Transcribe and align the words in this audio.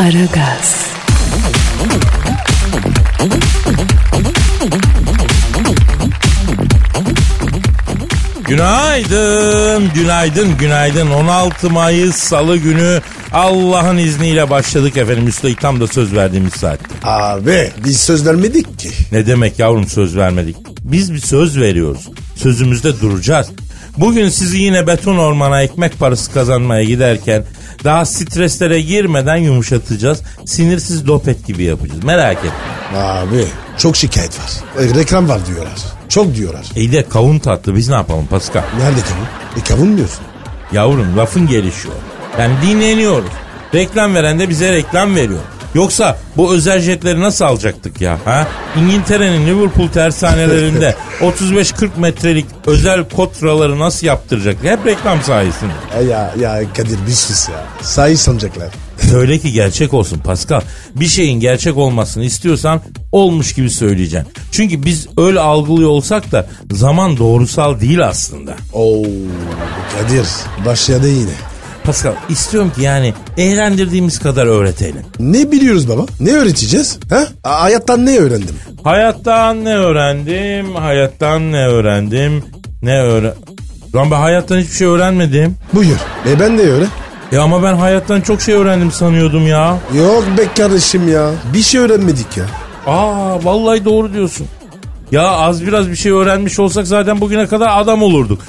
Aragaz, 0.00 0.86
Günaydın, 8.48 9.90
günaydın, 9.94 10.56
günaydın. 10.56 11.10
16 11.10 11.70
Mayıs 11.70 12.16
Salı 12.16 12.56
günü 12.56 13.00
Allah'ın 13.32 13.96
izniyle 13.96 14.50
başladık 14.50 14.96
efendim. 14.96 15.28
Üstelik 15.28 15.60
tam 15.60 15.80
da 15.80 15.86
söz 15.86 16.14
verdiğimiz 16.14 16.52
saatte. 16.52 16.84
Abi 17.02 17.70
biz 17.84 18.00
söz 18.00 18.26
vermedik 18.26 18.78
ki. 18.78 18.90
Ne 19.12 19.26
demek 19.26 19.58
yavrum 19.58 19.86
söz 19.86 20.16
vermedik? 20.16 20.56
Biz 20.84 21.12
bir 21.12 21.20
söz 21.20 21.58
veriyoruz. 21.60 22.08
Sözümüzde 22.36 23.00
duracağız. 23.00 23.46
Bugün 23.96 24.28
sizi 24.28 24.58
yine 24.58 24.86
beton 24.86 25.16
ormana 25.18 25.62
ekmek 25.62 25.98
parası 25.98 26.32
kazanmaya 26.32 26.84
giderken 26.84 27.44
daha 27.84 28.04
streslere 28.04 28.80
girmeden 28.80 29.36
yumuşatacağız. 29.36 30.22
Sinirsiz 30.44 31.06
dopet 31.06 31.46
gibi 31.46 31.62
yapacağız. 31.62 32.04
Merak 32.04 32.36
etme. 32.38 32.98
Abi 32.98 33.44
çok 33.78 33.96
şikayet 33.96 34.38
var. 34.38 34.50
E, 34.84 34.94
reklam 34.94 35.28
var 35.28 35.46
diyorlar. 35.46 35.78
Çok 36.08 36.34
diyorlar. 36.34 36.66
İyi 36.76 36.92
de 36.92 37.08
kavun 37.08 37.38
tatlı 37.38 37.74
biz 37.74 37.88
ne 37.88 37.94
yapalım 37.94 38.26
Pascal? 38.26 38.62
Nerede 38.78 39.00
kavun? 39.00 39.60
E 39.60 39.64
kavun 39.68 39.96
diyorsun? 39.96 40.20
Yavrum 40.72 41.16
lafın 41.16 41.46
gelişiyor. 41.46 41.94
Yani 42.38 42.54
dinleniyoruz. 42.62 43.30
Reklam 43.74 44.14
veren 44.14 44.38
de 44.38 44.48
bize 44.48 44.72
reklam 44.72 45.16
veriyor. 45.16 45.40
Yoksa 45.74 46.18
bu 46.36 46.54
özel 46.54 46.80
jetleri 46.80 47.20
nasıl 47.20 47.44
alacaktık 47.44 48.00
ya? 48.00 48.18
Ha? 48.24 48.48
İngiltere'nin 48.78 49.46
Liverpool 49.46 49.88
tersanelerinde 49.88 50.94
35-40 51.20 51.88
metrelik 51.96 52.46
özel 52.66 53.04
kotraları 53.08 53.78
nasıl 53.78 54.06
yaptıracak? 54.06 54.56
Hep 54.62 54.86
reklam 54.86 55.22
sayesinde. 55.22 55.72
E 55.98 56.02
ya, 56.04 56.34
ya 56.40 56.62
Kadir 56.76 56.98
bir 57.06 57.12
sus 57.12 57.48
ya. 57.48 57.64
Sahi 57.82 58.16
sanacaklar. 58.16 58.68
Söyle 59.10 59.38
ki 59.38 59.52
gerçek 59.52 59.94
olsun 59.94 60.18
Pascal. 60.18 60.60
Bir 60.96 61.06
şeyin 61.06 61.40
gerçek 61.40 61.76
olmasını 61.76 62.24
istiyorsan 62.24 62.80
olmuş 63.12 63.52
gibi 63.52 63.70
söyleyeceksin. 63.70 64.32
Çünkü 64.52 64.84
biz 64.84 65.06
öyle 65.18 65.40
algılıyor 65.40 65.90
olsak 65.90 66.32
da 66.32 66.46
zaman 66.72 67.16
doğrusal 67.16 67.80
değil 67.80 68.06
aslında. 68.06 68.56
Oo 68.72 69.02
Kadir 69.98 70.26
başladı 70.66 71.08
yine. 71.08 71.49
Pascal 71.84 72.12
istiyorum 72.28 72.72
ki 72.76 72.82
yani 72.82 73.14
eğlendirdiğimiz 73.36 74.18
kadar 74.18 74.46
öğretelim. 74.46 75.02
Ne 75.20 75.50
biliyoruz 75.52 75.88
baba? 75.88 76.02
Ne 76.20 76.32
öğreteceğiz? 76.32 76.98
Ha? 77.10 77.24
A- 77.44 77.62
hayattan 77.62 78.06
ne 78.06 78.18
öğrendim? 78.18 78.54
Hayattan 78.84 79.64
ne 79.64 79.76
öğrendim? 79.76 80.74
Hayattan 80.74 81.52
ne 81.52 81.66
öğrendim? 81.66 82.44
Ne 82.82 83.00
öğren... 83.02 83.34
Lan 83.94 84.10
ben 84.10 84.16
hayattan 84.20 84.58
hiçbir 84.58 84.74
şey 84.74 84.86
öğrenmedim. 84.86 85.56
Buyur. 85.72 85.96
E 86.28 86.40
ben 86.40 86.58
de 86.58 86.72
öyle. 86.72 86.86
E 87.32 87.38
ama 87.38 87.62
ben 87.62 87.74
hayattan 87.74 88.20
çok 88.20 88.40
şey 88.40 88.54
öğrendim 88.54 88.92
sanıyordum 88.92 89.46
ya. 89.46 89.78
Yok 89.94 90.24
be 90.38 90.42
kardeşim 90.56 91.08
ya. 91.12 91.30
Bir 91.54 91.62
şey 91.62 91.80
öğrenmedik 91.80 92.36
ya. 92.36 92.44
Aa 92.86 93.44
vallahi 93.44 93.84
doğru 93.84 94.12
diyorsun. 94.12 94.46
Ya 95.12 95.28
az 95.28 95.66
biraz 95.66 95.88
bir 95.90 95.96
şey 95.96 96.12
öğrenmiş 96.12 96.58
olsak 96.58 96.86
zaten 96.86 97.20
bugüne 97.20 97.46
kadar 97.46 97.80
adam 97.80 98.02
olurduk. 98.02 98.40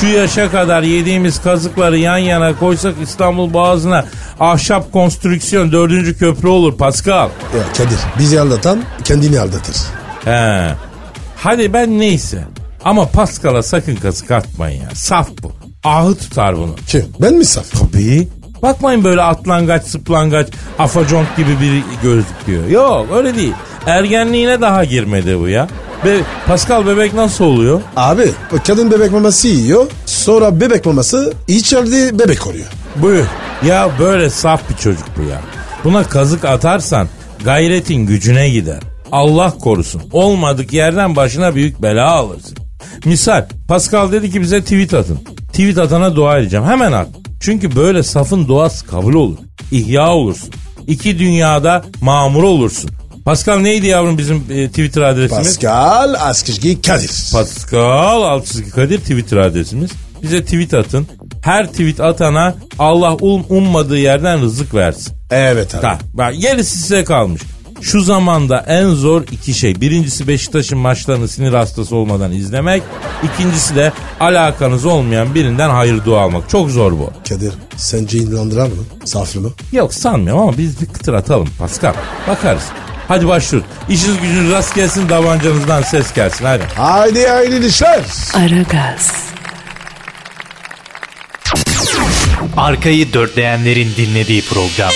Şu 0.00 0.06
yaşa 0.06 0.50
kadar 0.50 0.82
yediğimiz 0.82 1.42
kazıkları 1.42 1.98
yan 1.98 2.18
yana 2.18 2.58
koysak 2.58 2.94
İstanbul 3.02 3.52
Boğazı'na 3.52 4.04
ahşap 4.40 4.92
konstrüksiyon 4.92 5.72
dördüncü 5.72 6.18
köprü 6.18 6.48
olur 6.48 6.76
Pascal. 6.76 7.28
Ya 7.28 7.72
Kadir 7.76 7.98
bizi 8.18 8.40
aldatan 8.40 8.82
kendini 9.04 9.40
aldatır. 9.40 9.76
He. 10.24 10.74
Hadi 11.36 11.72
ben 11.72 11.98
neyse. 11.98 12.44
Ama 12.84 13.08
Pascal'a 13.08 13.62
sakın 13.62 13.96
kazık 13.96 14.30
atmayın 14.30 14.82
ya. 14.82 14.88
Saf 14.94 15.28
bu. 15.42 15.52
Ahı 15.84 16.14
tutar 16.14 16.56
bunu. 16.56 16.74
Kim? 16.86 17.04
Ben 17.20 17.34
mi 17.34 17.44
saf? 17.44 17.64
Tabii. 17.72 18.28
Bakmayın 18.62 19.04
böyle 19.04 19.22
atlangaç 19.22 19.84
sıplangaç 19.84 20.48
afaconk 20.78 21.36
gibi 21.36 21.60
biri 21.60 21.82
gözüküyor. 22.02 22.68
Yok 22.68 23.06
öyle 23.14 23.36
değil. 23.36 23.54
Ergenliğine 23.86 24.60
daha 24.60 24.84
girmedi 24.84 25.40
bu 25.40 25.48
ya. 25.48 25.68
Be 26.06 26.20
Pascal 26.46 26.86
bebek 26.86 27.14
nasıl 27.14 27.44
oluyor? 27.44 27.80
Abi 27.96 28.30
kadın 28.66 28.90
bebek 28.90 29.12
maması 29.12 29.48
yiyor. 29.48 29.86
Sonra 30.06 30.60
bebek 30.60 30.86
maması 30.86 31.32
içeride 31.48 32.18
bebek 32.18 32.46
oluyor. 32.46 32.66
Buyur. 32.96 33.24
Ya 33.66 33.90
böyle 33.98 34.30
saf 34.30 34.70
bir 34.70 34.76
çocuk 34.76 35.04
bu 35.18 35.22
ya. 35.22 35.40
Buna 35.84 36.04
kazık 36.04 36.44
atarsan 36.44 37.08
gayretin 37.44 38.06
gücüne 38.06 38.50
gider. 38.50 38.80
Allah 39.12 39.54
korusun. 39.58 40.02
Olmadık 40.12 40.72
yerden 40.72 41.16
başına 41.16 41.54
büyük 41.54 41.82
bela 41.82 42.10
alırsın. 42.10 42.56
Misal 43.04 43.44
Pascal 43.68 44.12
dedi 44.12 44.30
ki 44.30 44.40
bize 44.40 44.62
tweet 44.62 44.94
atın. 44.94 45.18
Tweet 45.48 45.78
atana 45.78 46.16
dua 46.16 46.38
edeceğim. 46.38 46.66
Hemen 46.66 46.92
at. 46.92 47.08
Çünkü 47.40 47.76
böyle 47.76 48.02
safın 48.02 48.48
duası 48.48 48.86
kabul 48.86 49.14
olur. 49.14 49.38
İhya 49.72 50.08
olursun. 50.10 50.50
İki 50.86 51.18
dünyada 51.18 51.84
mamur 52.00 52.42
olursun. 52.42 52.90
Pascal 53.26 53.58
neydi 53.58 53.86
yavrum 53.86 54.18
bizim 54.18 54.44
e, 54.50 54.68
Twitter 54.68 55.02
adresimiz? 55.02 55.46
Pascal 55.46 56.14
Askışgi 56.14 56.82
Kadir. 56.82 57.10
Pascal 57.32 58.22
Altçizgi 58.22 58.70
Kadir 58.70 58.98
Twitter 58.98 59.36
adresimiz. 59.36 59.90
Bize 60.22 60.44
tweet 60.44 60.74
atın. 60.74 61.06
Her 61.42 61.66
tweet 61.66 62.00
atana 62.00 62.54
Allah 62.78 63.14
um, 63.14 63.44
ummadığı 63.48 63.98
yerden 63.98 64.42
rızık 64.42 64.74
versin. 64.74 65.14
evet 65.30 65.74
abi. 65.74 65.82
Ta, 65.82 65.98
bak 66.14 66.34
gerisi 66.40 66.78
size 66.78 67.04
kalmış. 67.04 67.42
Şu 67.80 68.00
zamanda 68.00 68.64
en 68.68 68.88
zor 68.88 69.22
iki 69.32 69.54
şey. 69.54 69.80
Birincisi 69.80 70.28
Beşiktaş'ın 70.28 70.78
maçlarını 70.78 71.28
sinir 71.28 71.52
hastası 71.52 71.96
olmadan 71.96 72.32
izlemek. 72.32 72.82
İkincisi 73.22 73.76
de 73.76 73.92
alakanız 74.20 74.84
olmayan 74.84 75.34
birinden 75.34 75.70
hayır 75.70 76.04
dua 76.04 76.20
almak. 76.20 76.50
Çok 76.50 76.70
zor 76.70 76.92
bu. 76.92 77.10
Kadir 77.28 77.52
sence 77.76 78.18
inandırar 78.18 78.66
mı? 78.66 78.82
Saflı 79.04 79.40
mı? 79.40 79.50
Yok 79.72 79.94
sanmıyorum 79.94 80.42
ama 80.42 80.58
biz 80.58 80.80
bir 80.80 80.86
kıtır 80.86 81.14
atalım 81.14 81.48
Pascal. 81.58 81.94
Bakarız. 82.28 82.62
Hadi 83.08 83.28
başlıyoruz. 83.28 83.70
İşiniz 83.88 84.20
gücünüz 84.20 84.52
rast 84.52 84.74
gelsin 84.74 85.08
davancanızdan 85.08 85.82
ses 85.82 86.12
gelsin 86.14 86.44
hadi. 86.44 86.62
Haydi 86.76 87.26
haydi 87.26 87.66
işler. 87.66 88.00
Aragaz, 88.34 89.12
Arkayı 92.56 93.12
dörtleyenlerin 93.12 93.92
dinlediği 93.96 94.42
program. 94.42 94.92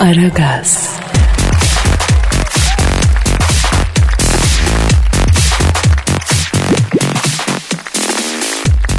Aragaz, 0.00 0.87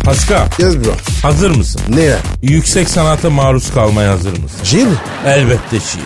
Pascal 0.09 0.47
Yes 0.59 0.75
bro. 0.75 0.91
hazır 1.21 1.51
mısın? 1.51 1.81
Ne 1.89 2.01
ya? 2.01 2.17
Yüksek 2.41 2.89
sanata 2.89 3.29
maruz 3.29 3.73
kalmaya 3.73 4.11
hazır 4.11 4.31
mısın? 4.31 4.59
Şiir 4.63 4.85
mi? 4.85 4.93
Elbette 5.25 5.79
şiir. 5.79 6.03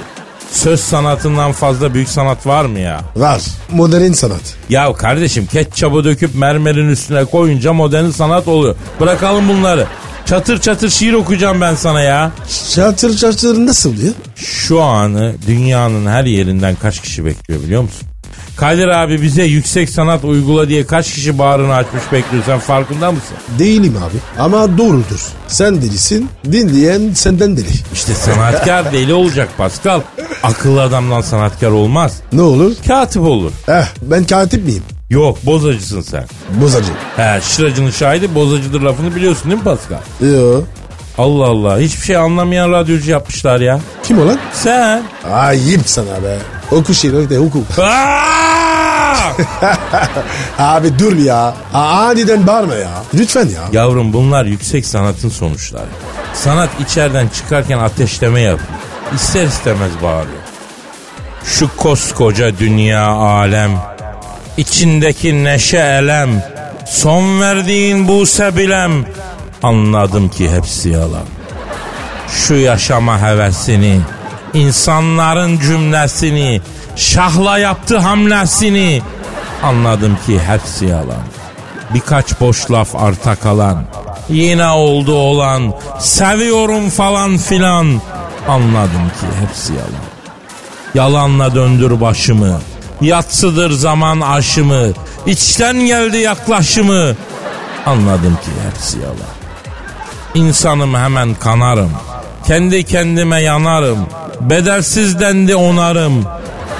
Söz 0.52 0.80
sanatından 0.80 1.52
fazla 1.52 1.94
büyük 1.94 2.10
sanat 2.10 2.48
var 2.48 2.66
mı 2.66 2.80
ya? 2.80 3.02
Var. 3.16 3.42
Modern 3.72 4.12
sanat. 4.12 4.42
Ya 4.70 4.94
kardeşim 4.94 5.46
ketçabı 5.46 6.04
döküp 6.04 6.36
mermerin 6.36 6.90
üstüne 6.90 7.26
koyunca 7.26 7.74
modern 7.74 8.10
sanat 8.10 8.48
oluyor. 8.48 8.76
Bırakalım 9.00 9.50
bunları. 9.50 9.88
Çatır 10.26 10.62
çatır 10.62 10.90
şiir 10.90 11.14
okuyacağım 11.14 11.62
ben 11.62 11.76
sana 11.76 12.02
ya. 12.02 12.32
Çatır 12.76 13.18
çatır 13.18 13.66
nasıl 13.66 14.04
ya? 14.04 14.12
Şu 14.36 14.82
anı 14.82 15.36
dünyanın 15.48 16.06
her 16.06 16.24
yerinden 16.24 16.76
kaç 16.82 17.02
kişi 17.02 17.26
bekliyor 17.26 17.64
biliyor 17.64 17.82
musun? 17.82 18.08
Kadir 18.58 18.88
abi 18.88 19.22
bize 19.22 19.44
yüksek 19.44 19.90
sanat 19.90 20.24
uygula 20.24 20.70
diye 20.70 20.86
kaç 20.86 21.14
kişi 21.14 21.40
bağrını 21.40 21.74
açmış 21.76 22.04
bekliyor 22.12 22.44
sen 22.46 22.60
farkında 22.60 23.12
mısın? 23.12 23.38
Değilim 23.60 23.96
abi. 23.98 24.42
Ama 24.44 24.78
doğrudur. 24.78 25.22
Sen 25.48 25.82
delisin. 25.82 26.30
Dinleyen 26.52 27.14
senden 27.14 27.58
deli. 27.58 27.68
İşte 27.94 28.14
sanatkar 28.14 28.92
deli 28.94 29.14
olacak 29.14 29.50
Pascal. 29.58 30.02
Akıllı 30.44 30.82
adamdan 30.82 31.22
sanatkar 31.22 31.72
olmaz. 31.72 32.18
Ne 32.34 32.42
olur? 32.42 32.72
Katip 32.88 33.22
olur. 33.22 33.52
Eh 33.68 33.86
ben 34.02 34.24
katip 34.24 34.66
miyim? 34.66 34.84
Yok 35.10 35.46
bozacısın 35.46 36.02
sen. 36.02 36.26
Bozacı. 36.62 36.92
He 37.18 37.40
şıracının 37.42 37.92
şahidi 37.92 38.36
bozacıdır 38.36 38.82
lafını 38.82 39.16
biliyorsun 39.16 39.52
değil 39.52 39.58
mi 39.58 39.64
Pascal? 39.64 39.98
Yo. 40.36 40.62
Allah 41.18 41.46
Allah 41.46 41.80
hiçbir 41.80 42.06
şey 42.06 42.18
anlamayan 42.18 42.72
radyocu 42.72 43.12
yapmışlar 43.12 43.60
ya. 43.60 43.80
Kim 44.04 44.20
o 44.22 44.28
lan? 44.28 44.38
Sen. 44.54 45.04
Ayıp 45.32 45.82
sana 45.86 46.24
be. 46.24 46.38
Oku 46.72 46.94
şiir 46.94 47.38
oku. 47.38 47.64
Aa! 47.82 48.34
Abi 50.60 51.00
dur 51.00 51.18
ya. 51.18 51.54
Aniden 51.74 52.48
bağırma 52.48 52.76
ya. 52.76 52.90
Lütfen 53.14 53.48
ya. 53.48 53.62
Yavrum 53.72 54.14
bunlar 54.14 54.46
yüksek 54.46 54.86
sanatın 54.86 55.30
sonuçları. 55.30 55.88
Sanat 56.34 56.70
içeriden 56.80 57.28
çıkarken 57.28 57.78
ateşleme 57.78 58.42
yapıyor. 58.42 58.70
İster 59.16 59.46
istemez 59.46 59.92
bağırıyor. 60.04 60.38
Şu 61.46 61.78
koskoca 61.78 62.58
dünya 62.58 63.06
alem. 63.08 63.72
içindeki 64.58 65.44
neşe 65.44 65.78
elem. 65.78 66.44
Son 66.88 67.42
verdiğin 67.42 68.08
bu 68.08 68.26
sebilem. 68.26 69.06
Anladım 69.64 70.30
ki 70.30 70.52
hepsi 70.52 70.90
yalan. 70.90 71.26
Şu 72.30 72.54
yaşama 72.54 73.22
hevesini. 73.22 74.02
İnsanların 74.54 75.60
cümlesini. 75.60 76.62
Şahla 76.96 77.58
yaptı 77.58 77.98
hamlesini. 77.98 79.02
Anladım 79.64 80.18
ki 80.26 80.40
hepsi 80.48 80.86
yalan. 80.86 81.24
Birkaç 81.94 82.40
boş 82.42 82.72
laf 82.72 82.96
arta 82.96 83.36
kalan. 83.36 83.84
Yine 84.30 84.68
oldu 84.68 85.14
olan. 85.14 85.74
Seviyorum 86.00 86.90
falan 86.90 87.38
filan. 87.38 88.02
Anladım 88.48 89.10
ki 89.20 89.28
hepsi 89.42 89.74
yalan. 89.74 90.14
Yalanla 90.96 91.56
döndür 91.56 92.02
başımı. 92.02 92.60
Yatsıdır 93.02 93.72
zaman 93.72 94.22
aşımı. 94.22 94.88
İçten 95.26 95.80
geldi 95.80 96.18
yaklaşımı. 96.18 97.16
Anladım 97.86 98.36
ki 98.36 98.52
hepsi 98.70 99.00
yalan. 99.00 99.34
İnsanım 100.36 100.96
hemen 100.96 101.34
kanarım. 101.34 101.92
Kendi 102.48 102.84
kendime 102.84 103.42
yanarım. 103.42 104.08
Bedelsiz 104.42 105.20
dendi 105.20 105.56
onarım. 105.56 106.26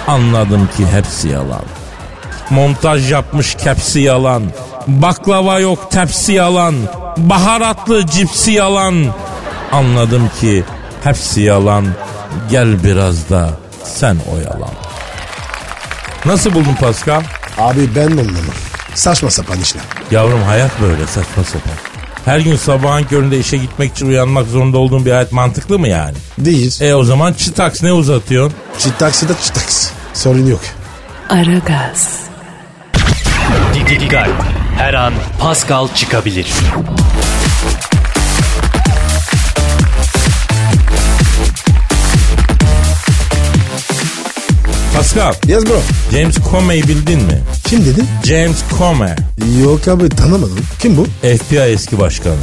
Anladım 0.08 0.70
ki 0.78 0.86
hepsi 0.92 1.28
yalan. 1.30 1.64
Montaj 2.50 3.12
yapmış 3.12 3.56
kepsi 3.56 4.00
yalan. 4.00 4.44
Baklava 4.88 5.60
yok 5.60 5.92
tepsi 5.92 6.34
yalan. 6.34 6.76
Baharatlı 7.18 8.08
cipsi 8.08 8.52
yalan. 8.52 9.06
Anladım 9.72 10.30
ki 10.42 10.64
hepsi 11.04 11.42
yalan. 11.42 11.86
Gel 12.52 12.84
biraz 12.84 13.30
da 13.30 13.50
sen 13.84 14.18
oyalan. 14.34 14.74
Nasıl 16.26 16.54
buldun 16.54 16.76
Pascal? 16.80 17.22
Abi 17.58 17.96
ben 17.96 18.12
anlamam. 18.12 18.56
Saçma 18.96 19.30
sapan 19.30 19.60
işler. 19.60 19.84
Yavrum 20.12 20.42
hayat 20.44 20.72
böyle 20.82 21.08
saçma 21.08 21.44
sapan. 21.44 21.93
Her 22.26 22.40
gün 22.40 22.56
sabahın 22.56 23.04
köründe 23.04 23.40
işe 23.40 23.58
gitmek 23.58 23.92
için 23.92 24.08
uyanmak 24.08 24.48
zorunda 24.48 24.78
olduğun 24.78 25.06
bir 25.06 25.12
hayat 25.12 25.32
mantıklı 25.32 25.80
mı 25.80 25.88
yani? 25.88 26.16
Değil. 26.38 26.82
E 26.82 26.94
o 26.94 27.04
zaman 27.04 27.34
çıtaks 27.34 27.84
ne 27.84 27.92
uzatıyorsun? 27.92 28.58
Çitaks 28.80 29.24
da 29.24 29.38
çitaks. 29.44 29.90
Sorun 30.14 30.46
yok. 30.46 30.62
Aragaz, 31.30 32.20
Didi 33.74 34.18
Her 34.78 34.94
an 34.94 35.14
Pascal 35.40 35.88
çıkabilir. 35.96 36.48
Pascal, 45.14 45.34
Yes 45.48 45.66
bro. 45.66 45.80
James 46.12 46.38
Comey'i 46.52 46.84
bildin 46.88 47.20
mi? 47.20 47.42
Kim 47.68 47.86
dedin? 47.86 48.08
James 48.24 48.64
Comey, 48.78 49.10
Yok 49.64 49.88
abi 49.88 50.10
tanımadım. 50.10 50.60
Kim 50.80 50.98
bu? 50.98 51.06
FBI 51.06 51.58
eski 51.60 52.00
başkanı. 52.00 52.36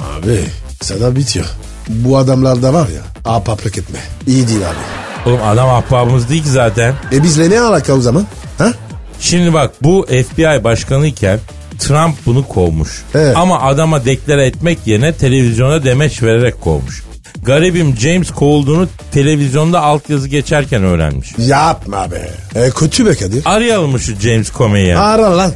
Abi 0.00 0.44
sana 0.82 1.16
bitiyor. 1.16 1.46
Bu 1.88 2.18
adamlar 2.18 2.62
da 2.62 2.74
var 2.74 2.88
ya 2.88 3.32
apaplık 3.34 3.78
etme. 3.78 3.98
İyi 4.26 4.48
değil 4.48 4.60
abi. 4.60 5.28
Oğlum 5.30 5.40
adam 5.46 5.68
ahbabımız 5.68 6.28
değil 6.28 6.42
ki 6.42 6.50
zaten. 6.50 6.94
E 7.12 7.22
bizle 7.22 7.50
ne 7.50 7.60
alaka 7.60 7.92
o 7.92 8.00
zaman? 8.00 8.26
Ha? 8.58 8.72
Şimdi 9.20 9.52
bak 9.52 9.72
bu 9.82 10.06
FBI 10.06 10.64
başkanı 10.64 11.06
iken 11.06 11.38
Trump 11.78 12.16
bunu 12.26 12.48
kovmuş. 12.48 13.02
Evet. 13.14 13.36
Ama 13.36 13.60
adama 13.60 14.04
deklare 14.04 14.46
etmek 14.46 14.78
yerine 14.86 15.12
televizyona 15.12 15.84
demeç 15.84 16.22
vererek 16.22 16.60
kovmuş. 16.60 17.02
Garibim 17.42 17.96
James 17.96 18.30
kovulduğunu 18.30 18.88
televizyonda 19.12 19.80
altyazı 19.82 20.28
geçerken 20.28 20.84
öğrenmiş. 20.84 21.34
Yapma 21.38 22.10
be. 22.10 22.30
E 22.54 22.70
kötü 22.70 23.06
be 23.06 23.14
Kadir. 23.14 23.42
Arayalım 23.44 23.90
mı 23.90 24.00
şu 24.00 24.14
James 24.20 24.52
Comey'i? 24.52 24.96
Ara 24.96 25.36
lan. 25.36 25.52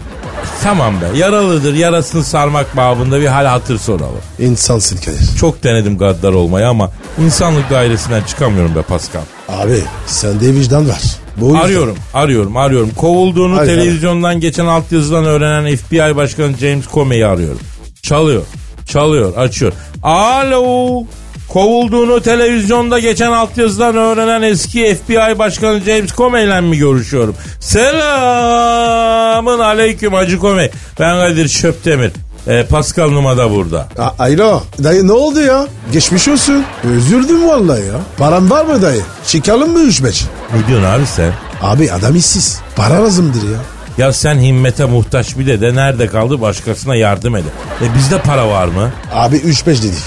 Tamam 0.63 0.95
be 1.01 1.19
yaralıdır 1.19 1.75
yarasını 1.75 2.25
sarmak 2.25 2.77
babında 2.77 3.21
bir 3.21 3.27
hal 3.27 3.47
hatır 3.47 3.79
soralım. 3.79 4.21
İnsansın 4.39 4.97
Kadir. 4.97 5.37
Çok 5.41 5.65
denedim 5.65 5.99
gaddar 5.99 6.33
olmayı 6.33 6.69
ama 6.69 6.91
insanlık 7.25 7.71
dairesinden 7.71 8.23
çıkamıyorum 8.23 8.75
be 8.75 8.83
Pascal. 8.83 9.23
Abi 9.49 9.79
sende 10.07 10.55
vicdan 10.55 10.89
var. 10.89 11.01
Bu 11.37 11.47
yüzden- 11.47 11.61
Arıyorum, 11.61 11.97
arıyorum, 12.15 12.57
arıyorum. 12.57 12.91
Kovulduğunu 12.97 13.57
Hadi, 13.57 13.67
televizyondan 13.67 14.41
geçen 14.41 14.67
altyazıdan 14.67 15.25
öğrenen 15.25 15.77
FBI 15.77 16.17
Başkanı 16.17 16.57
James 16.61 16.85
Comey'i 16.93 17.27
arıyorum. 17.27 17.61
Çalıyor, 18.03 18.43
çalıyor, 18.87 19.37
açıyor. 19.37 19.73
Alo, 20.03 21.05
kovulduğunu 21.53 22.23
televizyonda 22.23 22.99
geçen 22.99 23.33
altyazıdan 23.33 23.97
öğrenen 23.97 24.43
eski 24.43 24.95
FBI 24.95 25.39
Başkanı 25.39 25.81
James 25.81 26.13
Comey 26.13 26.45
ile 26.45 26.61
mi 26.61 26.79
görüşüyorum? 26.79 27.35
Selamın 27.61 29.59
aleyküm 29.59 30.13
Hacı 30.13 30.39
Comey. 30.39 30.71
Ben 31.01 31.17
Kadir 31.21 31.49
Şöptemir. 31.49 32.13
Ee, 32.49 32.67
Pascal 32.71 33.09
Numa 33.11 33.37
da 33.37 33.51
burada. 33.51 33.89
A- 33.99 34.25
Alo 34.25 34.63
dayı 34.85 35.09
ne 35.09 35.13
oldu 35.13 35.41
ya? 35.41 35.67
Geçmiş 35.93 36.29
olsun. 36.29 36.65
Üzüldüm 36.97 37.49
vallahi 37.49 37.81
ya. 37.81 37.95
Param 38.19 38.51
var 38.51 38.65
mı 38.65 38.83
dayı? 38.83 39.03
Çıkalım 39.27 39.73
mı 39.73 39.81
üç 39.81 40.05
beş? 40.05 40.25
Ne 40.55 40.67
diyorsun 40.69 40.87
abi 40.89 41.07
sen? 41.07 41.33
Abi 41.63 41.93
adam 41.93 42.17
işsiz. 42.17 42.61
Para 42.77 43.05
lazımdır 43.05 43.43
ya. 43.43 43.59
Ya 43.99 44.13
sen 44.13 44.39
himmete 44.39 44.85
muhtaç 44.85 45.39
bir 45.39 45.47
de 45.47 45.61
de 45.61 45.75
nerede 45.75 46.07
kaldı 46.07 46.41
başkasına 46.41 46.97
yardım 46.97 47.37
ede. 47.37 47.49
E 47.83 47.87
bizde 47.99 48.19
para 48.19 48.49
var 48.49 48.67
mı? 48.67 48.91
Abi 49.15 49.37
üç 49.37 49.67
beş 49.67 49.83
dedik. 49.83 50.03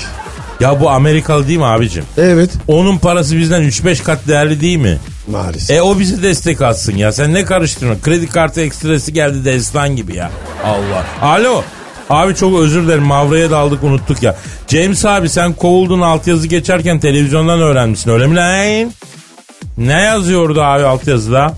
Ya 0.59 0.79
bu 0.81 0.89
Amerikalı 0.89 1.47
değil 1.47 1.59
mi 1.59 1.65
abicim? 1.65 2.03
Evet. 2.17 2.49
Onun 2.67 2.97
parası 2.97 3.37
bizden 3.37 3.61
3-5 3.61 4.03
kat 4.03 4.27
değerli 4.27 4.61
değil 4.61 4.77
mi? 4.77 4.97
Maalesef. 5.31 5.77
E 5.77 5.81
o 5.81 5.99
bize 5.99 6.21
destek 6.23 6.61
atsın 6.61 6.97
ya. 6.97 7.11
Sen 7.11 7.33
ne 7.33 7.45
karıştırıyorsun? 7.45 8.01
Kredi 8.01 8.27
kartı 8.27 8.61
ekstresi 8.61 9.13
geldi 9.13 9.45
destan 9.45 9.95
gibi 9.95 10.15
ya. 10.15 10.31
Allah. 10.63 11.29
Alo. 11.31 11.63
Abi 12.09 12.35
çok 12.35 12.59
özür 12.59 12.83
dilerim 12.83 13.03
Mavra'ya 13.03 13.51
daldık 13.51 13.83
unuttuk 13.83 14.23
ya. 14.23 14.35
James 14.67 15.05
abi 15.05 15.29
sen 15.29 15.53
kovuldun 15.53 16.01
altyazı 16.01 16.47
geçerken 16.47 16.99
televizyondan 16.99 17.61
öğrenmişsin 17.61 18.11
öyle 18.11 18.27
mi 18.27 18.35
lan? 18.35 18.91
Ne 19.77 20.01
yazıyordu 20.01 20.61
abi 20.61 20.83
altyazıda? 20.83 21.53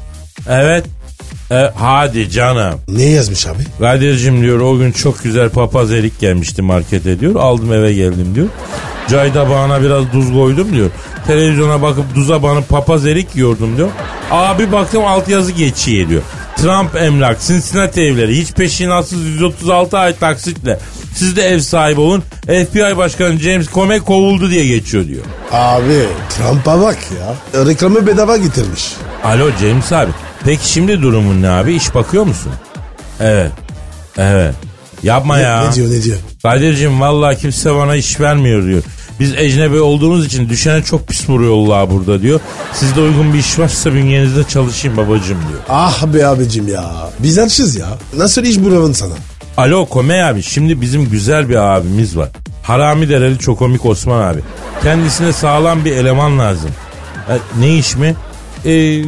Evet. 0.49 0.85
E, 1.51 1.71
hadi 1.75 2.29
canım. 2.29 2.79
Ne 2.87 3.03
yazmış 3.03 3.47
abi? 3.47 3.63
Kadir'cim 3.79 4.41
diyor 4.41 4.59
o 4.59 4.77
gün 4.77 4.91
çok 4.91 5.23
güzel 5.23 5.49
papaz 5.49 5.91
erik 5.91 6.19
gelmişti 6.19 6.61
markete 6.61 7.19
diyor. 7.19 7.35
Aldım 7.35 7.73
eve 7.73 7.93
geldim 7.93 8.35
diyor. 8.35 8.47
Çay 9.09 9.33
tabağına 9.33 9.81
biraz 9.81 10.11
tuz 10.11 10.33
koydum 10.33 10.73
diyor. 10.73 10.89
Televizyona 11.27 11.81
bakıp 11.81 12.15
tuza 12.15 12.43
banıp 12.43 12.69
papaz 12.69 13.05
erik 13.05 13.35
yiyordum 13.35 13.77
diyor. 13.77 13.89
Abi 14.31 14.71
baktım 14.71 15.05
altyazı 15.05 15.51
geçiyor 15.51 16.09
diyor. 16.09 16.21
Trump 16.57 16.95
emlak, 16.95 17.41
Cincinnati 17.41 18.01
evleri 18.01 18.37
hiç 18.37 18.51
peşinatsız 18.51 19.25
136 19.25 19.97
ay 19.97 20.15
taksitle. 20.15 20.79
Siz 21.15 21.35
de 21.35 21.41
ev 21.43 21.59
sahibi 21.59 21.99
olun. 22.01 22.23
FBI 22.41 22.97
Başkanı 22.97 23.39
James 23.39 23.67
Comey 23.71 23.99
kovuldu 23.99 24.49
diye 24.49 24.67
geçiyor 24.67 25.07
diyor. 25.07 25.23
Abi 25.51 26.03
Trump'a 26.29 26.81
bak 26.81 26.97
ya. 27.19 27.65
Reklamı 27.65 28.07
bedava 28.07 28.37
getirmiş. 28.37 28.93
Alo 29.23 29.49
James 29.61 29.91
abi. 29.91 30.11
Peki 30.47 30.69
şimdi 30.69 31.01
durumun 31.01 31.41
ne 31.41 31.49
abi? 31.49 31.73
İş 31.73 31.95
bakıyor 31.95 32.23
musun? 32.23 32.51
Evet. 33.19 33.51
Evet. 34.17 34.55
Yapma 35.03 35.35
Ne, 35.37 35.41
ya. 35.43 35.67
ne 35.69 35.73
diyor 35.75 35.91
ne 35.91 36.03
diyor? 36.03 36.17
Kadir'cim 36.43 37.01
vallahi 37.01 37.37
kimse 37.37 37.75
bana 37.75 37.95
iş 37.95 38.19
vermiyor 38.19 38.63
diyor. 38.65 38.83
Biz 39.19 39.33
ecnebi 39.35 39.79
olduğumuz 39.79 40.25
için 40.25 40.49
düşene 40.49 40.83
çok 40.83 41.07
pis 41.07 41.29
vuruyorlar 41.29 41.89
burada 41.91 42.21
diyor. 42.21 42.39
Sizde 42.73 43.01
uygun 43.01 43.33
bir 43.33 43.39
iş 43.39 43.59
varsa 43.59 43.93
bünyenizde 43.93 44.43
çalışayım 44.43 44.97
babacım 44.97 45.37
diyor. 45.49 45.59
Ah 45.69 46.05
be 46.07 46.27
abicim 46.27 46.67
ya. 46.67 46.91
Biz 47.19 47.39
açız 47.39 47.75
ya. 47.75 47.87
Nasıl 48.17 48.43
iş 48.43 48.59
bulalım 48.59 48.93
sana? 48.93 49.13
Alo 49.57 49.85
Komey 49.85 50.23
abi 50.23 50.43
şimdi 50.43 50.81
bizim 50.81 51.09
güzel 51.09 51.49
bir 51.49 51.55
abimiz 51.55 52.17
var. 52.17 52.29
Harami 52.63 53.09
Dereli 53.09 53.39
Çokomik 53.39 53.85
Osman 53.85 54.21
abi. 54.33 54.39
Kendisine 54.83 55.33
sağlam 55.33 55.85
bir 55.85 55.91
eleman 55.91 56.39
lazım. 56.39 56.69
E, 57.29 57.37
ne 57.59 57.77
iş 57.77 57.95
mi? 57.95 58.15
E, 58.65 59.01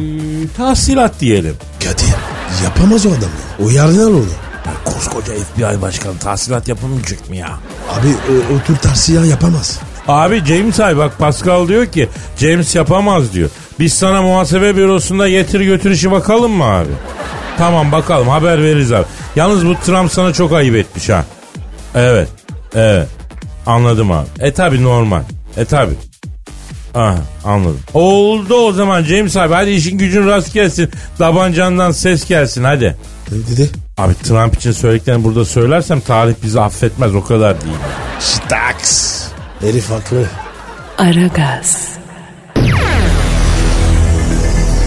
tahsilat 0.56 1.20
diyelim. 1.20 1.56
Kadir 1.84 2.06
yapamaz 2.64 3.06
o 3.06 3.08
adam 3.08 3.20
ya. 3.22 3.66
Uyarlar 3.66 4.06
onu. 4.06 4.24
Ya 4.66 4.72
koskoca 4.84 5.32
FBI 5.34 5.82
başkanı 5.82 6.18
tahsilat 6.18 6.68
yapamayacak 6.68 7.28
mı 7.30 7.36
ya? 7.36 7.58
Abi 7.90 8.08
o, 8.08 8.54
o 8.54 8.66
tür 8.66 8.76
tersiya 8.76 9.24
yapamaz. 9.24 9.78
Abi 10.08 10.42
James 10.46 10.80
abi 10.80 10.96
bak 10.98 11.18
Pascal 11.18 11.68
diyor 11.68 11.86
ki 11.86 12.08
James 12.36 12.74
yapamaz 12.74 13.32
diyor. 13.32 13.50
Biz 13.78 13.92
sana 13.92 14.22
muhasebe 14.22 14.76
bürosunda 14.76 15.28
getir 15.28 15.60
götür 15.60 15.90
işi 15.90 16.10
bakalım 16.10 16.52
mı 16.52 16.64
abi? 16.64 16.90
Tamam 17.58 17.92
bakalım 17.92 18.28
haber 18.28 18.62
veririz 18.62 18.92
abi. 18.92 19.04
Yalnız 19.36 19.66
bu 19.66 19.74
Trump 19.74 20.12
sana 20.12 20.32
çok 20.32 20.52
ayıp 20.52 20.76
etmiş 20.76 21.08
ha. 21.08 21.24
Evet. 21.94 22.28
Evet. 22.74 23.08
Anladım 23.66 24.12
abi. 24.12 24.26
E 24.40 24.52
tabi 24.52 24.82
normal. 24.82 25.22
E 25.56 25.64
tabi. 25.64 25.92
Ah 26.94 27.14
anladım. 27.44 27.80
Oldu 27.94 28.54
o 28.54 28.72
zaman 28.72 29.02
James 29.02 29.36
abi 29.36 29.54
hadi 29.54 29.70
işin 29.70 29.98
gücün 29.98 30.26
rast 30.26 30.54
gelsin. 30.54 30.90
Tabancandan 31.18 31.92
ses 31.92 32.28
gelsin 32.28 32.64
hadi. 32.64 32.96
Ne 33.32 33.38
dedi? 33.38 33.70
Abi 33.98 34.14
Trump 34.14 34.54
için 34.56 34.72
söylediklerini 34.72 35.24
burada 35.24 35.44
söylersem 35.44 36.00
tarih 36.00 36.34
bizi 36.42 36.60
affetmez 36.60 37.14
o 37.14 37.24
kadar 37.24 37.60
değil. 37.60 37.74
Staks. 38.20 39.22
Herif 39.60 39.90
haklı. 39.90 40.24
Aragaz, 40.98 41.88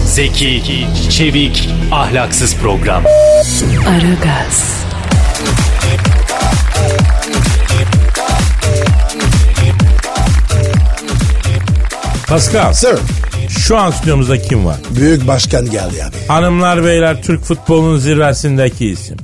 Zeki, 0.06 0.86
çevik, 1.10 1.70
ahlaksız 1.92 2.56
program. 2.56 3.04
Aragaz, 3.88 4.84
Pascal 12.28 12.72
Sir. 12.72 12.98
şu 13.48 13.78
an 13.78 13.90
stüdyomuzda 13.90 14.42
kim 14.42 14.66
var? 14.66 14.76
Büyük 14.90 15.26
başkan 15.26 15.64
geldi 15.70 16.04
abi. 16.04 16.16
Hanımlar 16.28 16.84
beyler 16.84 17.22
Türk 17.22 17.42
futbolunun 17.44 17.98
zirvesindeki 17.98 18.86
isim. 18.90 19.16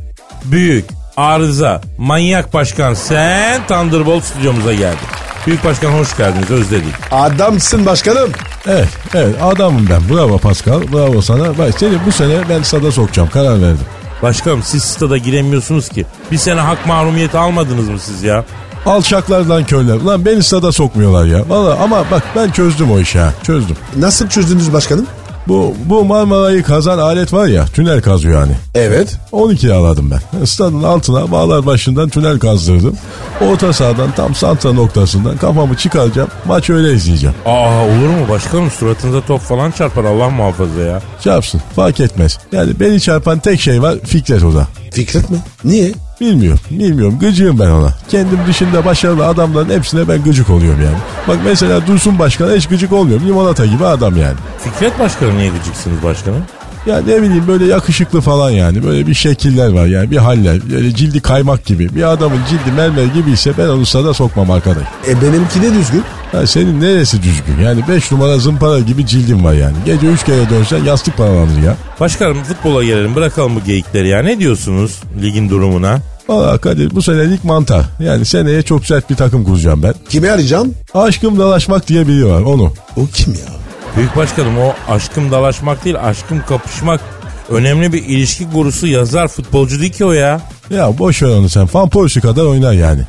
Büyük, 0.45 0.85
arıza, 1.17 1.81
manyak 1.99 2.55
başkan 2.55 2.95
sen 2.95 3.67
Thunderbolt 3.67 4.25
stüdyomuza 4.25 4.73
geldin. 4.75 4.99
Büyük 5.47 5.65
başkan 5.65 5.91
hoş 5.91 6.17
geldiniz 6.17 6.51
özledik. 6.51 6.95
Adamsın 7.11 7.87
başkanım. 7.87 8.31
Evet, 8.67 8.89
evet 9.15 9.35
adamım 9.43 9.89
ben. 9.91 10.17
Bravo 10.17 10.39
Pascal, 10.39 10.81
bravo 10.93 11.23
sana. 11.23 11.59
Bak 11.59 11.79
seni 11.79 11.95
bu 12.07 12.13
sene 12.13 12.39
ben 12.49 12.63
stada 12.63 12.93
sokacağım, 12.93 13.29
karar 13.29 13.63
verdim. 13.63 13.87
Başkanım 14.23 14.63
siz 14.63 14.83
stada 14.83 15.17
giremiyorsunuz 15.17 15.89
ki. 15.89 16.07
Bir 16.33 16.37
sene 16.39 16.61
hak 16.61 16.87
mahrumiyeti 16.87 17.39
almadınız 17.39 17.89
mı 17.89 17.99
siz 17.99 18.23
ya? 18.23 18.45
Alçaklardan 18.87 19.65
köyler. 19.65 20.01
Lan 20.01 20.25
beni 20.25 20.43
stada 20.43 20.73
sokmuyorlar 20.73 21.27
ya. 21.27 21.45
Valla 21.49 21.79
ama 21.83 22.05
bak 22.11 22.23
ben 22.37 22.51
çözdüm 22.51 22.91
o 22.93 22.99
işi 22.99 23.19
ha, 23.19 23.33
çözdüm. 23.43 23.77
Nasıl 23.97 24.29
çözdünüz 24.29 24.73
başkanım? 24.73 25.07
Bu, 25.49 25.75
bu 25.85 26.05
Marmara'yı 26.05 26.63
kazan 26.63 26.99
alet 26.99 27.33
var 27.33 27.47
ya, 27.47 27.67
tünel 27.67 28.03
kazıyor 28.03 28.41
hani. 28.41 28.53
Evet. 28.75 29.17
12 29.33 29.73
aladım 29.73 30.11
ben. 30.11 30.45
Stadın 30.45 30.83
altına 30.83 31.31
bağlar 31.33 31.67
başından 31.67 32.09
tünel 32.09 32.39
kazdırdım. 32.39 32.97
Orta 33.41 33.73
sahadan 33.73 34.13
tam 34.13 34.35
santra 34.35 34.73
noktasından 34.73 35.37
kafamı 35.37 35.77
çıkaracağım. 35.77 36.29
Maç 36.45 36.71
öyle 36.71 36.93
izleyeceğim. 36.93 37.35
Aa 37.47 37.85
olur 37.85 38.09
mu 38.21 38.29
başkanım 38.29 38.71
suratınıza 38.71 39.21
top 39.21 39.41
falan 39.41 39.71
çarpar 39.71 40.05
Allah 40.05 40.31
muhafaza 40.31 40.81
ya. 40.81 41.03
Çarpsın 41.25 41.61
fark 41.77 42.01
etmez. 42.01 42.39
Yani 42.53 42.81
beni 42.81 43.01
çarpan 43.01 43.39
tek 43.39 43.61
şey 43.61 43.83
var 43.83 43.95
Fikret 44.05 44.45
o 44.45 44.55
da. 44.55 44.69
Fikret 44.93 45.31
mi? 45.31 45.39
Niye? 45.65 45.93
Bilmiyorum, 46.21 46.61
bilmiyorum. 46.71 47.19
Gıcığım 47.21 47.59
ben 47.59 47.71
ona. 47.71 47.95
Kendim 48.09 48.39
dışında 48.47 48.85
başarılı 48.85 49.27
adamların 49.27 49.71
hepsine 49.71 50.09
ben 50.09 50.23
gıcık 50.25 50.51
oluyorum 50.51 50.81
yani. 50.85 50.97
Bak 51.29 51.39
mesela 51.45 51.87
Dursun 51.87 52.19
Başkan'a 52.19 52.53
hiç 52.55 52.67
gıcık 52.69 52.93
olmuyorum. 52.93 53.27
Limonata 53.27 53.67
gibi 53.67 53.85
adam 53.87 54.17
yani. 54.17 54.37
Fikret 54.65 54.99
başkanım 54.99 55.39
niye 55.39 55.51
gıcıksınız 55.51 56.03
başkanım? 56.03 56.43
Ya 56.87 56.99
ne 57.01 57.23
bileyim 57.23 57.45
böyle 57.49 57.65
yakışıklı 57.67 58.21
falan 58.21 58.51
yani. 58.51 58.83
Böyle 58.85 59.07
bir 59.07 59.15
şekiller 59.15 59.69
var 59.69 59.87
yani 59.87 60.11
bir 60.11 60.17
haller. 60.17 60.71
Böyle 60.71 60.95
cildi 60.95 61.21
kaymak 61.21 61.65
gibi. 61.67 61.95
Bir 61.95 62.13
adamın 62.13 62.39
cildi 62.49 62.77
mermer 62.77 63.05
gibi 63.05 63.31
ise 63.31 63.53
ben 63.59 63.69
onu 63.69 63.87
sada 63.87 64.15
sokmam 64.15 64.51
arkadaş. 64.51 64.83
E 65.09 65.23
benimki 65.23 65.63
de 65.63 65.75
düzgün. 65.75 66.03
Ya 66.33 66.47
senin 66.47 66.81
neresi 66.81 67.23
düzgün? 67.23 67.59
Yani 67.65 67.81
5 67.89 68.13
numara 68.13 68.39
zımpara 68.39 68.81
gibi 68.81 69.07
cildin 69.07 69.45
var 69.45 69.53
yani. 69.53 69.77
Gece 69.87 70.07
3 70.07 70.25
kere 70.25 70.51
dönsen 70.51 70.85
yastık 70.85 71.17
paralanır 71.17 71.63
ya. 71.63 71.77
Başkanım 72.01 72.43
futbola 72.43 72.85
gelelim 72.85 73.15
bırakalım 73.15 73.57
bu 73.57 73.65
geyikleri 73.65 74.09
ya. 74.09 74.23
Ne 74.23 74.39
diyorsunuz 74.39 75.01
ligin 75.23 75.51
durumuna? 75.51 75.99
Valla 76.29 76.59
Kadir 76.59 76.91
bu 76.91 77.03
senelik 77.03 77.45
mantar. 77.45 77.85
Yani 78.01 78.25
seneye 78.25 78.63
çok 78.63 78.87
sert 78.87 79.11
bir 79.11 79.17
takım 79.17 79.45
kuracağım 79.45 79.83
ben. 79.83 79.95
Kimi 80.09 80.31
arayacağım? 80.31 80.75
Aşkım 80.95 81.39
dalaşmak 81.39 81.89
diye 81.89 82.09
biri 82.09 82.27
var 82.27 82.43
onu. 82.43 82.73
O 82.97 83.07
kim 83.15 83.33
ya? 83.35 83.60
Büyük 83.97 84.17
başkanım 84.17 84.59
o 84.59 84.93
aşkım 84.93 85.31
dalaşmak 85.31 85.85
değil 85.85 85.97
aşkım 86.03 86.43
kapışmak. 86.49 87.01
Önemli 87.51 87.93
bir 87.93 88.05
ilişki 88.05 88.47
gurusu 88.47 88.87
yazar 88.87 89.29
futbolcu 89.29 89.81
değil 89.81 89.93
ki 89.93 90.05
o 90.05 90.13
ya. 90.13 90.41
Ya 90.71 90.99
boş 90.99 91.23
ver 91.23 91.29
onu 91.29 91.49
sen. 91.49 91.67
Fan 91.67 91.89
Porsche 91.89 92.21
kadar 92.21 92.45
oynar 92.45 92.73
yani. 92.73 93.03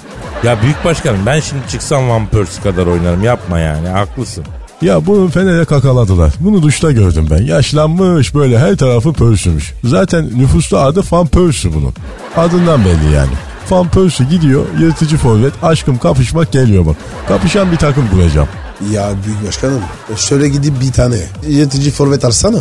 Ya 0.43 0.61
büyük 0.61 0.85
başkanım 0.85 1.19
ben 1.25 1.39
şimdi 1.39 1.61
çıksam 1.69 2.09
Van 2.09 2.27
Persie 2.27 2.63
kadar 2.63 2.85
oynarım 2.85 3.23
yapma 3.23 3.59
yani 3.59 3.87
haklısın. 3.87 4.45
Ya 4.81 5.05
bunu 5.05 5.29
Fener'e 5.29 5.65
kakaladılar. 5.65 6.33
Bunu 6.39 6.61
duşta 6.61 6.91
gördüm 6.91 7.27
ben. 7.31 7.43
Yaşlanmış 7.43 8.35
böyle 8.35 8.59
her 8.59 8.75
tarafı 8.77 9.13
pörsümüş. 9.13 9.73
Zaten 9.83 10.29
nüfusta 10.37 10.79
adı 10.79 11.01
Fan 11.01 11.27
Persie 11.27 11.73
bunun. 11.73 11.93
Adından 12.37 12.85
belli 12.85 13.13
yani. 13.15 13.31
Fan 13.65 13.87
Persie 13.87 14.25
gidiyor 14.25 14.65
yırtıcı 14.79 15.17
forvet 15.17 15.53
aşkım 15.63 15.97
kapışmak 15.97 16.51
geliyor 16.51 16.85
bak. 16.85 16.95
Kapışan 17.27 17.71
bir 17.71 17.77
takım 17.77 18.07
kuracağım. 18.09 18.47
Ya 18.91 19.11
büyük 19.25 19.47
başkanım. 19.47 19.81
e 20.13 20.17
Şöyle 20.17 20.49
gidip 20.49 20.81
bir 20.81 20.91
tane 20.91 21.15
yırtıcı 21.47 21.91
forvet 21.91 22.25
alsana. 22.25 22.57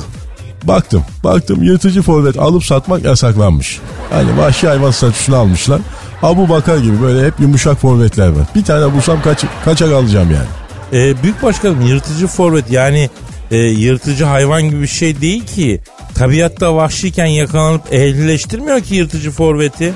Baktım 0.65 1.03
baktım 1.25 1.63
yırtıcı 1.63 2.03
forvet 2.03 2.39
alıp 2.39 2.65
satmak 2.65 3.05
yasaklanmış. 3.05 3.81
Hani 4.11 4.39
vahşi 4.39 4.69
hayvan 4.69 4.91
statüsünü 4.91 5.37
almışlar. 5.37 5.81
Abu 6.23 6.49
Bakar 6.49 6.79
gibi 6.79 7.03
böyle 7.03 7.27
hep 7.27 7.41
yumuşak 7.41 7.79
forvetler 7.79 8.29
var. 8.29 8.47
Bir 8.55 8.65
tane 8.65 8.95
bulsam 8.95 9.23
kaç, 9.23 9.45
kaçak 9.65 9.93
alacağım 9.93 10.29
yani. 10.31 10.47
Ee, 10.93 11.23
büyük 11.23 11.43
başkanım 11.43 11.87
yırtıcı 11.87 12.27
forvet 12.27 12.71
yani 12.71 13.11
e, 13.51 13.57
yırtıcı 13.57 14.25
hayvan 14.25 14.63
gibi 14.63 14.83
bir 14.83 14.87
şey 14.87 15.21
değil 15.21 15.47
ki. 15.47 15.81
Tabiatta 16.15 16.75
vahşiyken 16.75 17.27
yakalanıp 17.27 17.93
ehlileştirmiyor 17.93 18.81
ki 18.81 18.95
yırtıcı 18.95 19.31
forveti. 19.31 19.93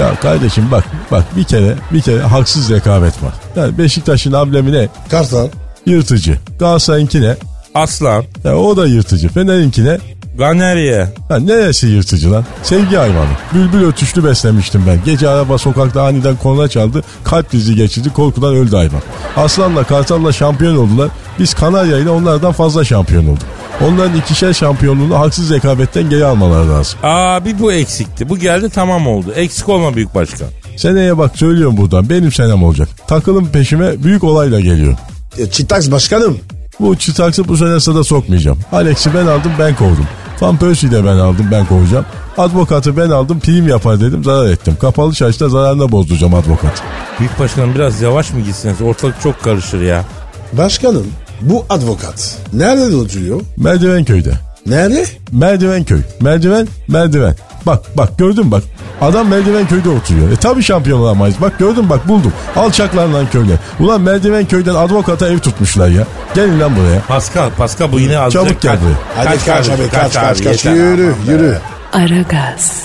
Ya 0.00 0.14
kardeşim 0.20 0.70
bak 0.70 0.84
bak 1.10 1.36
bir 1.36 1.44
kere 1.44 1.74
bir 1.92 2.00
kere 2.00 2.20
haksız 2.22 2.70
rekabet 2.70 3.22
var. 3.22 3.32
Yani 3.56 3.78
Beşiktaş'ın 3.78 4.32
ablemi 4.32 4.72
ne? 4.72 4.88
Kartal. 5.10 5.48
Yırtıcı. 5.86 6.38
Galatasaray'ınki 6.58 7.22
ne? 7.22 7.34
Aslan, 7.74 8.24
Ya 8.44 8.56
o 8.56 8.76
da 8.76 8.86
yırtıcı. 8.86 9.28
Fener'inki 9.28 9.84
ne? 9.84 9.98
Ganeriye. 10.38 11.08
Ha 11.28 11.38
neresi 11.38 11.86
yırtıcı 11.86 12.32
lan? 12.32 12.44
Sevgi 12.62 12.96
hayvanı. 12.96 13.28
Bülbül 13.54 13.86
ötüşlü 13.86 14.24
beslemiştim 14.24 14.84
ben. 14.86 14.98
Gece 15.04 15.28
araba 15.28 15.58
sokakta 15.58 16.02
aniden 16.02 16.36
korna 16.36 16.68
çaldı. 16.68 17.02
Kalp 17.24 17.52
dizi 17.52 17.74
geçirdi. 17.74 18.12
Korkudan 18.12 18.54
öldü 18.54 18.76
hayvan. 18.76 19.00
Aslanla 19.36 19.84
Kartal'la 19.84 20.32
şampiyon 20.32 20.76
oldular. 20.76 21.08
Biz 21.38 21.54
Kanarya 21.54 21.98
ile 21.98 22.10
onlardan 22.10 22.52
fazla 22.52 22.84
şampiyon 22.84 23.24
olduk. 23.26 23.42
Onların 23.88 24.16
ikişer 24.16 24.52
şampiyonluğunu 24.52 25.18
haksız 25.18 25.50
rekabetten 25.50 26.10
geri 26.10 26.24
almaları 26.24 26.70
lazım. 26.70 26.98
Aa 27.02 27.44
bir 27.44 27.58
bu 27.58 27.72
eksikti. 27.72 28.28
Bu 28.28 28.38
geldi 28.38 28.70
tamam 28.74 29.06
oldu. 29.06 29.32
Eksik 29.36 29.68
olma 29.68 29.94
büyük 29.94 30.14
başkan. 30.14 30.48
Seneye 30.76 31.18
bak 31.18 31.38
söylüyorum 31.38 31.76
buradan 31.76 32.10
benim 32.10 32.32
senem 32.32 32.62
olacak. 32.62 32.88
Takılın 33.08 33.44
peşime 33.46 34.04
büyük 34.04 34.24
olayla 34.24 34.60
geliyor. 34.60 34.96
E, 35.38 35.50
Çitaks 35.50 35.90
başkanım. 35.90 36.38
Bu 36.80 36.96
çıtaksı 36.96 37.48
bu 37.48 37.56
sene 37.56 37.80
sada 37.80 38.04
sokmayacağım. 38.04 38.58
Alex'i 38.72 39.14
ben 39.14 39.26
aldım 39.26 39.52
ben 39.58 39.76
kovdum. 39.76 40.06
Van 40.40 40.56
Persie'yi 40.56 40.92
de 40.92 41.04
ben 41.04 41.16
aldım 41.16 41.48
ben 41.50 41.66
kovacağım. 41.66 42.04
Advokatı 42.38 42.96
ben 42.96 43.10
aldım 43.10 43.40
prim 43.40 43.68
yapar 43.68 44.00
dedim 44.00 44.24
zarar 44.24 44.50
ettim. 44.50 44.76
Kapalı 44.80 45.12
çarşıda 45.14 45.48
zararına 45.48 45.92
bozduracağım 45.92 46.34
advokatı. 46.34 46.82
Büyük 47.20 47.38
başkanım 47.38 47.74
biraz 47.74 48.00
yavaş 48.00 48.32
mı 48.32 48.40
gitsiniz? 48.40 48.82
Ortalık 48.82 49.20
çok 49.22 49.42
karışır 49.42 49.80
ya. 49.80 50.04
Başkanım 50.52 51.06
bu 51.40 51.64
advokat 51.70 52.38
nerede 52.52 52.96
oturuyor? 52.96 53.40
Merdivenköy'de. 53.56 54.32
Nerede? 54.66 55.06
Merdivenköy. 55.32 56.00
Merdiven, 56.20 56.68
merdiven. 56.88 57.34
Bak 57.68 57.96
bak 57.96 58.18
gördün 58.18 58.44
mü 58.46 58.50
bak. 58.52 58.62
Adam 59.00 59.28
Merdivenköy'de 59.28 59.88
oturuyor. 59.88 60.30
E 60.32 60.36
tabi 60.36 60.62
şampiyon 60.62 61.00
olamayız. 61.00 61.36
Bak 61.40 61.58
gördün 61.58 61.90
bak 61.90 62.08
buldum. 62.08 62.32
Alçaklarla 62.56 63.30
köyler. 63.30 63.56
Ulan 63.80 64.00
Merdivenköy'den 64.00 64.74
advokata 64.74 65.28
ev 65.28 65.38
tutmuşlar 65.38 65.88
ya. 65.88 66.04
Gelin 66.34 66.60
lan 66.60 66.76
buraya. 66.76 67.00
Pascal, 67.00 67.50
Pascal 67.58 67.92
bu 67.92 68.00
yine 68.00 68.18
azıcık... 68.18 68.42
Çabuk 68.48 68.62
gel 68.62 68.72
kaç- 68.72 68.80
buraya. 68.80 69.28
Hadi 69.30 69.44
kaç, 69.46 69.68
abi 69.68 69.88
kaç 69.88 70.14
kaç 70.14 70.42
kaç, 70.44 70.64
yeter. 70.64 70.72
yürü 70.74 71.14
yürü. 71.28 71.58
Aragaz, 71.92 72.82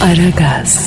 Aragaz, 0.00 0.78
Pascal, 0.78 0.85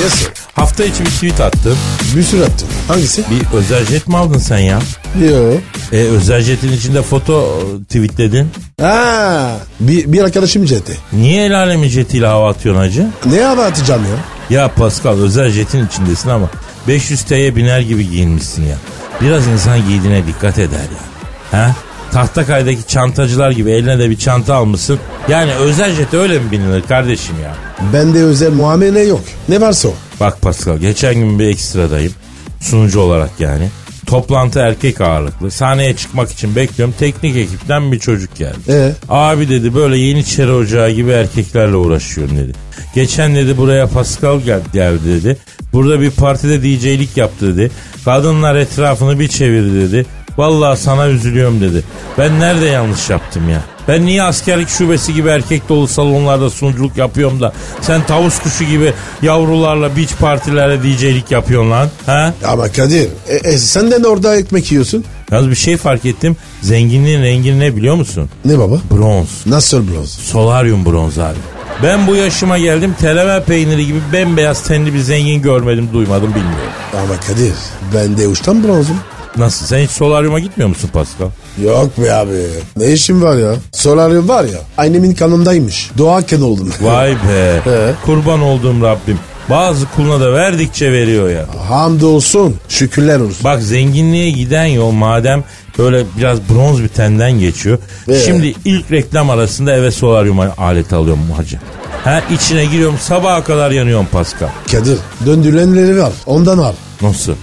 Yes 0.00 0.12
sir. 0.14 0.28
hafta 0.54 0.84
içi 0.84 1.04
bir 1.04 1.10
tweet 1.10 1.40
attım. 1.40 1.78
Bir 2.16 2.22
sürü 2.22 2.42
attım. 2.42 2.68
Hangisi? 2.88 3.24
Bir 3.30 3.56
özel 3.56 3.86
jet 3.86 4.08
mi 4.08 4.16
aldın 4.16 4.38
sen 4.38 4.58
ya? 4.58 4.78
Yo. 5.22 5.52
E, 5.92 5.96
özel 5.96 6.40
jetin 6.40 6.72
içinde 6.72 7.02
foto 7.02 7.60
tweetledin. 7.88 8.48
Ha, 8.80 9.56
bir, 9.80 10.12
bir 10.12 10.24
arkadaşım 10.24 10.66
jetti. 10.66 10.98
Niye 11.12 11.44
el 11.46 11.58
alemin 11.58 11.88
jetiyle 11.88 12.26
hava 12.26 12.50
atıyorsun 12.50 12.80
hacı? 12.82 13.06
Ne 13.26 13.40
hava 13.40 13.64
atacağım 13.64 14.02
ya? 14.02 14.56
Ya 14.58 14.68
Pascal 14.68 15.18
özel 15.18 15.50
jetin 15.50 15.86
içindesin 15.86 16.28
ama 16.28 16.50
500 16.88 17.22
T'ye 17.22 17.56
biner 17.56 17.80
gibi 17.80 18.10
giyinmişsin 18.10 18.66
ya. 18.66 18.76
Biraz 19.20 19.46
insan 19.46 19.88
giydiğine 19.88 20.26
dikkat 20.26 20.58
eder 20.58 20.78
ya. 20.78 21.58
Ha? 21.60 21.74
Tahtakay'daki 22.12 22.86
çantacılar 22.86 23.50
gibi 23.50 23.70
eline 23.70 23.98
de 23.98 24.10
bir 24.10 24.16
çanta 24.18 24.54
almışsın. 24.54 24.98
Yani 25.28 25.52
özel 25.54 25.94
jet 25.94 26.14
öyle 26.14 26.38
mi 26.38 26.50
binilir 26.50 26.82
kardeşim 26.82 27.34
ya? 27.42 27.54
Bende 27.92 28.22
özel 28.22 28.52
muamele 28.52 29.00
yok. 29.00 29.20
Ne 29.48 29.60
varsa 29.60 29.88
o. 29.88 29.94
Bak 30.20 30.40
Pascal 30.40 30.78
geçen 30.78 31.14
gün 31.14 31.38
bir 31.38 31.46
ekstradayım. 31.46 32.12
Sunucu 32.60 33.00
olarak 33.00 33.30
yani. 33.38 33.68
Toplantı 34.06 34.58
erkek 34.58 35.00
ağırlıklı. 35.00 35.50
Sahneye 35.50 35.96
çıkmak 35.96 36.30
için 36.32 36.56
bekliyorum. 36.56 36.94
Teknik 36.98 37.36
ekipten 37.36 37.92
bir 37.92 37.98
çocuk 37.98 38.36
geldi. 38.36 38.56
Ee? 38.68 38.92
Abi 39.08 39.48
dedi 39.48 39.74
böyle 39.74 39.98
yeniçeri 39.98 40.50
ocağı 40.52 40.90
gibi 40.90 41.10
erkeklerle 41.10 41.76
uğraşıyorum 41.76 42.36
dedi. 42.38 42.52
Geçen 42.94 43.34
dedi 43.34 43.56
buraya 43.56 43.86
Pascal 43.86 44.40
gel- 44.40 44.60
geldi 44.72 45.00
dedi. 45.04 45.36
Burada 45.72 46.00
bir 46.00 46.10
partide 46.10 46.62
DJ'lik 46.62 47.16
yaptı 47.16 47.56
dedi. 47.56 47.70
Kadınlar 48.04 48.54
etrafını 48.56 49.20
bir 49.20 49.28
çevirdi 49.28 49.74
dedi. 49.92 50.06
Vallahi 50.38 50.80
sana 50.80 51.08
üzülüyorum 51.08 51.60
dedi. 51.60 51.84
Ben 52.18 52.40
nerede 52.40 52.66
yanlış 52.66 53.10
yaptım 53.10 53.50
ya? 53.50 53.62
Ben 53.88 54.06
niye 54.06 54.22
askerlik 54.22 54.68
şubesi 54.68 55.14
gibi 55.14 55.28
erkek 55.28 55.68
dolu 55.68 55.88
salonlarda 55.88 56.50
sunuculuk 56.50 56.96
yapıyorum 56.96 57.40
da 57.40 57.52
sen 57.80 58.06
tavus 58.06 58.38
kuşu 58.38 58.64
gibi 58.64 58.92
yavrularla 59.22 59.96
beach 59.96 60.12
partilerde 60.20 60.82
DJ'lik 60.82 61.30
yapıyorsun 61.30 61.70
lan? 61.70 61.88
Ha? 62.06 62.34
Ama 62.46 62.68
Kadir 62.68 63.08
e, 63.28 63.34
e, 63.34 63.58
sen 63.58 63.90
de 63.90 64.08
orada 64.08 64.36
ekmek 64.36 64.72
yiyorsun. 64.72 65.04
Yalnız 65.30 65.50
bir 65.50 65.54
şey 65.54 65.76
fark 65.76 66.04
ettim. 66.04 66.36
Zenginliğin 66.62 67.22
rengi 67.22 67.60
ne 67.60 67.76
biliyor 67.76 67.94
musun? 67.94 68.30
Ne 68.44 68.58
baba? 68.58 68.76
Bronz. 68.90 69.46
Nasıl 69.46 69.88
bronz? 69.88 70.10
Solaryum 70.10 70.84
bronz 70.86 71.18
abi. 71.18 71.38
Ben 71.82 72.06
bu 72.06 72.14
yaşıma 72.16 72.58
geldim 72.58 72.94
teleme 73.00 73.44
peyniri 73.44 73.86
gibi 73.86 73.98
bembeyaz 74.12 74.62
tenli 74.62 74.94
bir 74.94 74.98
zengin 75.00 75.42
görmedim 75.42 75.88
duymadım 75.92 76.28
bilmiyorum. 76.28 76.72
Ama 77.02 77.20
Kadir 77.20 77.52
ben 77.94 78.18
de 78.18 78.28
uçtan 78.28 78.64
bronzum. 78.64 78.96
Nasıl 79.36 79.66
sen 79.66 79.78
hiç 79.78 79.90
solaryuma 79.90 80.38
gitmiyor 80.40 80.68
musun 80.68 80.90
Pascal? 80.92 81.28
Yok 81.64 81.98
be 81.98 82.12
abi. 82.12 82.46
Ne 82.76 82.92
işim 82.92 83.22
var 83.22 83.36
ya? 83.36 83.54
Solaryum 83.72 84.28
var 84.28 84.44
ya. 84.44 84.58
Annemin 84.78 85.14
kanındaymış. 85.14 85.90
Doğarken 85.98 86.40
oldum. 86.40 86.72
Vay 86.80 87.10
be. 87.10 87.60
He. 87.64 87.94
Kurban 88.06 88.40
olduğum 88.42 88.82
Rabbim. 88.82 89.18
Bazı 89.50 89.86
kuluna 89.96 90.20
da 90.20 90.32
verdikçe 90.32 90.92
veriyor 90.92 91.30
ya. 91.30 91.46
Hamdolsun. 91.68 92.56
Şükürler 92.68 93.20
olsun. 93.20 93.44
Bak 93.44 93.62
zenginliğe 93.62 94.30
giden 94.30 94.64
yol 94.64 94.90
madem 94.90 95.44
böyle 95.78 96.04
biraz 96.18 96.38
bronz 96.48 96.82
bir 96.82 96.88
tenden 96.88 97.32
geçiyor. 97.32 97.78
Ee? 98.08 98.14
Şimdi 98.18 98.54
ilk 98.64 98.90
reklam 98.90 99.30
arasında 99.30 99.76
eve 99.76 99.90
solaryum 99.90 100.40
aleti 100.40 100.94
alıyorum 100.94 101.30
hacı. 101.36 101.58
Ha 102.04 102.22
içine 102.34 102.64
giriyorum 102.64 102.96
sabaha 103.00 103.44
kadar 103.44 103.70
yanıyorum 103.70 104.06
Pascal. 104.12 104.48
Kadir 104.72 104.98
döndürülenleri 105.26 105.98
var. 106.02 106.12
Ondan 106.26 106.58
al. 106.58 106.72
Nasıl? 107.02 107.34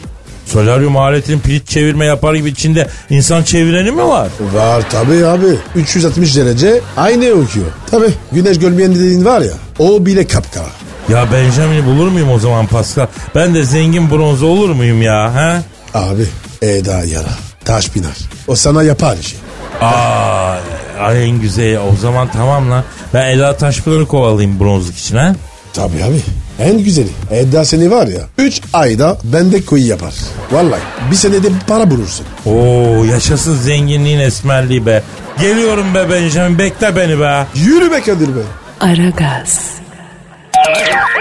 Solaryum 0.54 0.98
aletinin 0.98 1.40
pilit 1.40 1.68
çevirme 1.68 2.06
yapar 2.06 2.34
gibi 2.34 2.50
içinde 2.50 2.88
insan 3.10 3.44
çevireni 3.44 3.92
mi 3.92 4.08
var? 4.08 4.28
Var 4.54 4.84
tabii 4.92 5.26
abi. 5.26 5.56
360 5.76 6.36
derece 6.38 6.82
aynı 6.98 7.26
okuyor. 7.26 7.66
Tabii 7.92 8.14
güneş 8.32 8.60
görmeyen 8.60 8.96
dediğin 8.96 9.26
var 9.26 9.42
ya. 9.42 9.54
O 9.80 10.06
bile 10.06 10.28
kapkara. 10.28 10.70
Ya 11.10 11.26
Benjamin'i 11.34 11.86
bulur 11.86 12.08
muyum 12.08 12.30
o 12.32 12.40
zaman 12.40 12.68
Pascal? 12.68 13.08
Ben 13.36 13.56
de 13.56 13.64
zengin 13.64 14.12
bronz 14.12 14.44
olur 14.44 14.70
muyum 14.70 15.02
ya? 15.02 15.36
Ha? 15.36 15.62
Abi 15.94 16.26
Eda 16.62 17.04
yara. 17.04 17.30
Taş 17.66 17.96
biner. 17.96 18.18
O 18.48 18.56
sana 18.56 18.84
yapar 18.84 19.18
işi. 19.18 19.36
Aa, 19.82 20.58
ay 21.00 21.30
en 21.30 21.42
güzeli. 21.42 21.80
O 21.80 21.96
zaman 22.02 22.30
tamam 22.32 22.72
lan. 22.72 22.84
Ben 23.14 23.26
Ela 23.30 23.58
Taşpınar'ı 23.58 24.08
kovalayayım 24.08 24.60
bronzluk 24.60 24.98
için 24.98 25.16
ha? 25.18 25.36
Tabii 25.74 26.04
abi. 26.04 26.22
En 26.60 26.84
güzeli. 26.84 27.10
Eda 27.32 27.66
seni 27.66 27.92
var 27.92 28.08
ya. 28.08 28.22
3 28.38 28.62
ayda 28.74 29.18
bende 29.24 29.66
koyu 29.66 29.88
yapar. 29.88 30.14
Vallahi 30.52 30.82
bir 31.12 31.16
senede 31.16 31.48
para 31.68 31.92
bulursun. 31.92 32.26
Oo 32.46 33.04
yaşasın 33.04 33.56
zenginliğin 33.58 34.20
esmerliği 34.20 34.86
be. 34.86 35.04
Geliyorum 35.40 35.96
be 35.96 36.10
Benjamin 36.10 36.60
bekle 36.60 36.96
beni 36.96 37.20
be. 37.20 37.46
Yürü 37.56 37.92
be 37.92 38.02
Kadir 38.02 38.28
be. 38.28 38.40
Aragaz, 38.80 39.60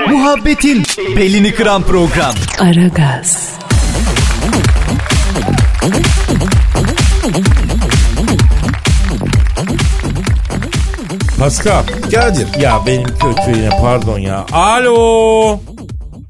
Muhabbetin 0.08 0.82
belini 1.16 1.54
kıran 1.54 1.82
program. 1.82 2.34
Aragaz, 2.58 3.36
Pascal. 11.38 11.82
Kadir. 12.14 12.48
Ya 12.62 12.72
benim 12.86 13.04
kötü 13.04 13.58
yine 13.60 13.68
pardon 13.82 14.18
ya. 14.18 14.44
Alo. 14.52 15.58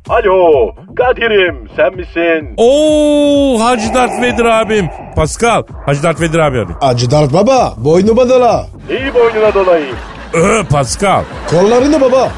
Alo 0.08 0.70
Kadir'im 0.96 1.68
sen 1.76 1.94
misin? 1.96 2.54
Oo 2.56 3.58
Hacı 3.64 3.94
Dert 3.94 4.22
Vedir 4.22 4.44
abim. 4.44 4.88
Pascal. 5.16 5.62
Hacı 5.86 6.02
Dert 6.02 6.20
Vedir 6.20 6.38
abi 6.38 6.58
abi. 6.60 6.72
Acı 6.80 7.10
Dert 7.10 7.32
baba. 7.32 7.74
Boynu 7.76 8.16
badala. 8.16 8.66
İyi 8.90 9.14
boynuna 9.14 9.54
dolayayım. 9.54 9.96
Ö, 10.34 10.64
Pascal. 10.64 11.22
Kollarını 11.50 12.00
baba. 12.00 12.28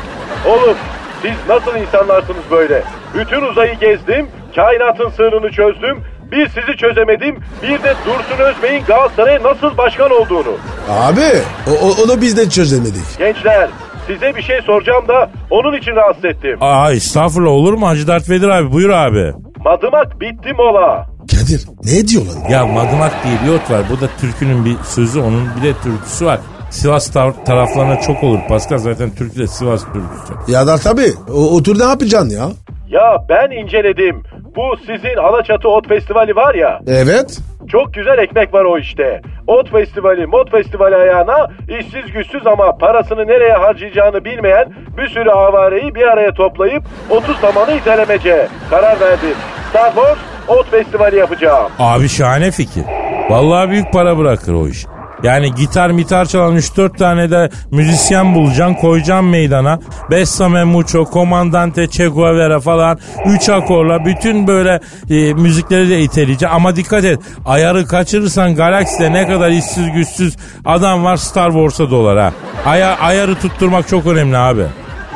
Oğlum 0.49 0.77
siz 1.23 1.33
nasıl 1.49 1.75
insanlarsınız 1.81 2.45
böyle? 2.51 2.83
Bütün 3.15 3.43
uzayı 3.43 3.75
gezdim, 3.75 4.29
kainatın 4.57 5.09
sırrını 5.11 5.51
çözdüm. 5.53 6.05
Bir 6.33 6.49
sizi 6.49 6.77
çözemedim, 6.77 7.37
bir 7.63 7.83
de 7.83 7.95
Dursun 8.07 8.45
Özbey'in 8.45 8.85
Galatasaray'a 8.85 9.43
nasıl 9.43 9.77
başkan 9.79 10.11
olduğunu. 10.11 10.53
Abi 10.91 11.21
o, 11.71 11.87
o- 11.87 12.05
onu 12.05 12.21
biz 12.21 12.37
de 12.37 12.49
çözemedik. 12.51 13.19
Gençler 13.19 13.69
size 14.07 14.37
bir 14.37 14.43
şey 14.43 14.61
soracağım 14.67 15.09
da 15.09 15.31
onun 15.51 15.77
için 15.79 15.97
rahatsız 15.97 16.25
ettim. 16.25 16.57
Aa 16.61 16.93
estağfurullah 16.93 17.51
olur 17.51 17.73
mu 17.73 17.89
Hacı 17.89 18.07
Dert 18.07 18.31
Vedir 18.31 18.49
abi 18.49 18.73
buyur 18.73 18.91
abi. 18.91 19.33
Madımak 19.65 20.21
bitti 20.21 20.53
mola. 20.59 21.07
Kadir 21.31 21.67
ne 21.85 22.09
diyor 22.09 22.23
lan? 22.27 22.51
Ya 22.51 22.67
Madımak 22.67 23.13
diye 23.25 23.35
bir 23.47 23.59
ot 23.59 23.71
var. 23.71 23.81
Burada 23.91 24.07
türkünün 24.21 24.65
bir 24.65 24.77
sözü 24.85 25.21
onun 25.21 25.49
bir 25.57 25.69
de 25.69 25.73
türküsü 25.83 26.27
var. 26.27 26.39
Sivas 26.71 27.09
tar- 27.11 27.45
taraflarına 27.45 28.01
çok 28.01 28.23
olur. 28.25 28.39
Pascal 28.49 28.79
zaten 28.79 29.11
türkü 29.11 29.39
de 29.39 29.47
Sivas 29.47 29.85
türküsü. 29.85 30.53
Ya 30.53 30.67
da 30.67 30.79
tabii. 30.79 31.13
O, 31.35 31.57
otur 31.57 31.79
ne 31.79 31.85
yapacaksın 31.85 32.31
ya? 32.31 32.49
Ya 32.89 33.17
ben 33.29 33.51
inceledim. 33.51 34.23
Bu 34.57 34.77
sizin 34.77 35.17
Alaçatı 35.17 35.69
Ot 35.69 35.89
Festivali 35.89 36.37
var 36.37 36.55
ya. 36.55 36.81
Evet. 36.87 37.39
Çok 37.69 37.95
güzel 37.95 38.19
ekmek 38.19 38.55
var 38.55 38.65
o 38.65 38.79
işte. 38.79 39.21
Ot 39.47 39.71
festivali, 39.71 40.27
mod 40.27 40.51
festivali 40.51 40.97
ayağına 40.97 41.49
işsiz 41.69 42.13
güçsüz 42.13 42.47
ama 42.47 42.77
parasını 42.79 43.27
nereye 43.27 43.53
harcayacağını 43.53 44.25
bilmeyen 44.25 44.73
bir 44.99 45.09
sürü 45.09 45.31
avareyi 45.31 45.95
bir 45.95 46.03
araya 46.03 46.35
toplayıp 46.35 46.83
30 47.11 47.39
zamanı 47.41 47.73
itelemece 47.73 48.49
karar 48.71 49.01
verdim. 49.01 49.37
Star 49.71 49.93
Wars 49.95 50.19
Ot 50.49 50.71
festivali 50.71 51.17
yapacağım. 51.17 51.71
Abi 51.79 52.09
şahane 52.09 52.51
fikir. 52.51 52.85
Vallahi 53.31 53.71
büyük 53.71 53.93
para 53.93 54.19
bırakır 54.19 54.55
o 54.55 54.67
iş. 54.69 54.87
Yani 55.23 55.55
gitar 55.55 55.91
mitar 55.91 56.25
çalan 56.27 56.57
3-4 56.57 56.99
tane 56.99 57.31
de 57.31 57.51
müzisyen 57.71 58.35
bulacaksın 58.35 58.75
koyacaksın 58.75 59.27
meydana. 59.27 59.81
Bessame 60.11 60.65
Mucho, 60.65 61.05
Comandante 61.13 61.87
Che 61.91 62.07
Guevara 62.09 62.61
falan 62.61 62.99
3 63.27 63.49
akorla 63.49 64.05
bütün 64.05 64.47
böyle 64.47 64.81
e, 65.11 65.35
müzikleri 65.35 65.89
de 65.89 66.01
iteleyeceksin. 66.01 66.57
Ama 66.57 66.77
dikkat 66.77 67.05
et 67.05 67.21
ayarı 67.47 67.87
kaçırırsan 67.87 68.55
galakside 68.55 69.13
ne 69.13 69.29
kadar 69.29 69.51
işsiz 69.51 69.93
güçsüz 69.93 70.37
adam 70.65 71.05
var 71.05 71.17
Star 71.17 71.51
Wars'a 71.51 71.91
dolar 71.91 72.19
ha. 72.19 72.33
Aya, 72.67 72.99
ayarı 72.99 73.35
tutturmak 73.35 73.89
çok 73.89 74.07
önemli 74.07 74.37
abi. 74.39 74.65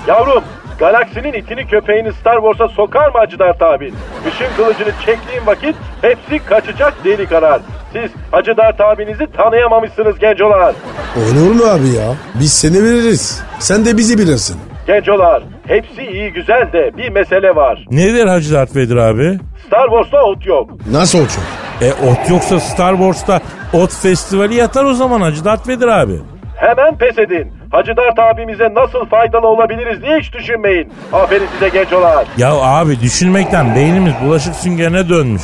Yavrum 0.09 0.45
galaksinin 0.79 1.33
itini 1.33 1.67
köpeğini 1.67 2.13
Star 2.13 2.37
Wars'a 2.37 2.69
sokar 2.75 3.07
mı 3.09 3.19
Hacı 3.19 3.39
Dert 3.39 3.63
abi? 3.63 3.93
Işın 4.29 4.57
kılıcını 4.57 4.93
çektiğin 5.07 5.47
vakit 5.47 5.77
hepsi 6.03 6.39
kaçacak 6.47 6.95
deli 7.05 7.27
karar. 7.27 7.61
Siz 7.93 8.11
Hacı 8.31 8.57
Dert 8.57 8.81
abinizi 8.81 9.27
tanıyamamışsınız 9.37 10.19
gencolar. 10.19 10.75
Olur 11.17 11.55
mu 11.55 11.65
abi 11.65 11.89
ya? 11.89 12.15
Biz 12.41 12.53
seni 12.53 12.83
veririz. 12.85 13.43
Sen 13.59 13.85
de 13.85 13.97
bizi 13.97 14.19
bilirsin. 14.19 14.57
Gencolar 14.87 15.43
hepsi 15.67 16.03
iyi 16.03 16.33
güzel 16.33 16.73
de 16.73 16.91
bir 16.97 17.09
mesele 17.11 17.57
var. 17.57 17.85
Nedir 17.91 18.27
Hacı 18.27 18.55
Dert 18.55 18.77
Vedir 18.77 18.97
abi? 18.97 19.39
Star 19.67 19.87
Wars'ta 19.89 20.23
ot 20.23 20.47
yok. 20.47 20.71
Nasıl 20.91 21.19
olacak? 21.19 21.45
E 21.83 21.93
ot 21.93 22.31
yoksa 22.31 22.61
Star 22.61 22.93
Wars'ta 22.97 23.41
ot 23.73 23.93
festivali 23.93 24.55
yatar 24.55 24.85
o 24.85 24.93
zaman 24.95 25.21
Hacı 25.21 25.45
Vedir 25.69 25.89
abi. 25.89 26.21
Hemen 26.57 26.99
pes 26.99 27.19
edin. 27.19 27.53
Hacı 27.75 27.97
Dert 27.97 28.19
abimize 28.19 28.75
nasıl 28.75 29.07
faydalı 29.07 29.47
olabiliriz 29.49 30.03
diye 30.03 30.19
hiç 30.19 30.33
düşünmeyin. 30.33 30.93
Aferin 31.13 31.47
size 31.47 31.69
gencolar. 31.69 32.27
Ya 32.37 32.53
abi 32.55 33.01
düşünmekten 33.01 33.75
beynimiz 33.75 34.13
bulaşık 34.25 34.55
süngerine 34.55 35.09
dönmüş. 35.09 35.43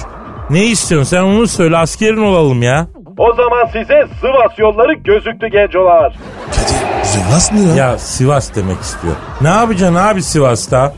Ne 0.50 0.64
istiyorsun 0.64 1.16
sen 1.16 1.22
onu 1.22 1.46
söyle 1.46 1.76
askerin 1.76 2.22
olalım 2.22 2.62
ya. 2.62 2.86
O 3.18 3.32
zaman 3.32 3.66
size 3.66 4.06
Sivas 4.20 4.58
yolları 4.58 4.92
gözüktü 4.92 5.48
gencolar. 5.48 6.12
Kadir 6.50 7.04
Sivas 7.04 7.52
ne 7.52 7.60
ya? 7.60 7.74
Ya 7.76 7.98
Sivas 7.98 8.54
demek 8.56 8.80
istiyor. 8.80 9.14
Ne 9.40 9.48
yapacaksın 9.48 9.94
abi 9.94 10.22
Sivas'ta? 10.22 10.92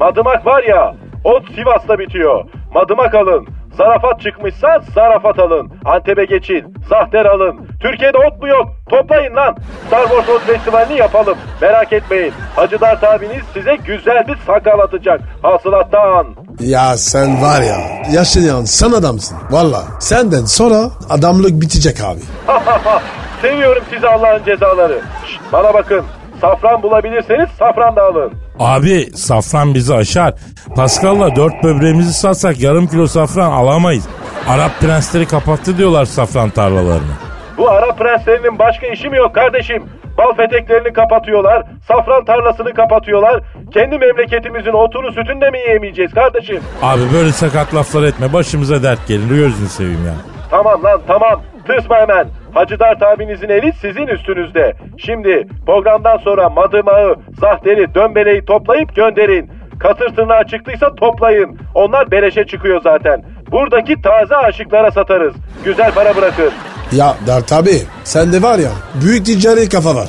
Madımak 0.00 0.46
var 0.46 0.62
ya, 0.62 0.94
ot 1.24 1.42
Sivas'ta 1.54 1.98
bitiyor. 1.98 2.44
Madımak 2.74 3.14
alın. 3.14 3.46
Zarafat 3.78 4.20
çıkmışsa 4.20 4.80
zarafat 4.94 5.38
alın. 5.38 5.72
Antep'e 5.84 6.24
geçin. 6.24 6.74
Zahter 6.88 7.24
alın. 7.24 7.68
Türkiye'de 7.80 8.18
ot 8.18 8.42
mu 8.42 8.48
yok? 8.48 8.66
Toplayın 8.90 9.36
lan. 9.36 9.56
Star 9.86 10.02
Wars 10.02 10.28
Ot 10.28 10.42
Festivali'ni 10.42 10.98
yapalım. 10.98 11.38
Merak 11.60 11.92
etmeyin. 11.92 12.32
Hacı 12.56 12.80
Dert 12.80 13.04
abiniz 13.04 13.42
size 13.54 13.76
güzel 13.76 14.28
bir 14.28 14.36
sakal 14.46 14.78
atacak. 14.78 15.20
Hasılattan. 15.42 16.26
Ya 16.60 16.96
sen 16.96 17.42
var 17.42 17.62
ya 17.62 17.78
yaşayan 18.12 18.64
sen 18.64 18.92
adamsın. 18.92 19.38
Valla 19.50 19.82
senden 20.00 20.44
sonra 20.44 20.90
adamlık 21.10 21.62
bitecek 21.62 22.00
abi. 22.00 22.20
Seviyorum 23.42 23.82
sizi 23.94 24.08
Allah'ın 24.08 24.44
cezaları. 24.44 25.00
Şşt, 25.26 25.40
bana 25.52 25.74
bakın. 25.74 26.04
Safran 26.40 26.82
bulabilirseniz 26.82 27.48
safran 27.58 27.96
da 27.96 28.02
alın. 28.02 28.32
Abi 28.58 29.06
safran 29.16 29.74
bizi 29.74 29.94
aşar. 29.94 30.34
Pascal'la 30.76 31.36
dört 31.36 31.64
böbreğimizi 31.64 32.12
satsak 32.12 32.60
yarım 32.60 32.86
kilo 32.86 33.06
safran 33.06 33.52
alamayız. 33.52 34.08
Arap 34.48 34.70
prensleri 34.80 35.26
kapattı 35.26 35.78
diyorlar 35.78 36.04
safran 36.04 36.50
tarlalarını. 36.50 37.14
Bu 37.58 37.70
Arap 37.70 37.98
prenslerinin 37.98 38.58
başka 38.58 38.86
işi 38.86 39.08
mi 39.08 39.16
yok 39.16 39.34
kardeşim? 39.34 39.82
Bal 40.18 40.36
peteklerini 40.36 40.92
kapatıyorlar, 40.92 41.62
safran 41.88 42.24
tarlasını 42.24 42.74
kapatıyorlar. 42.74 43.40
Kendi 43.74 43.98
memleketimizin 43.98 44.72
otunu 44.72 45.12
sütünü 45.12 45.40
de 45.40 45.50
mi 45.50 45.58
yiyemeyeceğiz 45.58 46.14
kardeşim? 46.14 46.60
Abi 46.82 47.00
böyle 47.14 47.32
sakat 47.32 47.74
laflar 47.74 48.02
etme 48.02 48.32
başımıza 48.32 48.82
dert 48.82 49.08
gelir 49.08 49.28
gözünü 49.28 49.68
seveyim 49.68 50.06
ya. 50.06 50.14
Tamam 50.50 50.82
lan 50.84 51.00
tamam. 51.06 51.42
Tırsma 51.66 51.96
hemen. 51.96 52.26
Hacı 52.54 52.78
Dert 52.78 53.02
abinizin 53.02 53.48
eli 53.48 53.72
sizin 53.72 54.06
üstünüzde. 54.06 54.72
Şimdi 54.98 55.46
programdan 55.66 56.16
sonra 56.16 56.48
madımağı, 56.48 57.16
zahteri, 57.40 57.94
dönbeleyi 57.94 58.44
toplayıp 58.44 58.96
gönderin. 58.96 59.50
Katır 59.80 60.16
tırnağı 60.16 60.44
çıktıysa 60.46 60.94
toplayın. 60.94 61.58
Onlar 61.74 62.10
beleşe 62.10 62.46
çıkıyor 62.46 62.80
zaten. 62.82 63.24
Buradaki 63.50 64.02
taze 64.02 64.36
aşıklara 64.36 64.90
satarız. 64.90 65.34
Güzel 65.64 65.92
para 65.94 66.16
bırakır. 66.16 66.52
Ya 66.92 67.14
Dert 67.26 67.52
abi 67.52 67.76
sende 68.04 68.42
var 68.42 68.58
ya 68.58 68.70
büyük 69.02 69.26
ticari 69.26 69.68
kafa 69.68 69.94
var. 69.94 70.08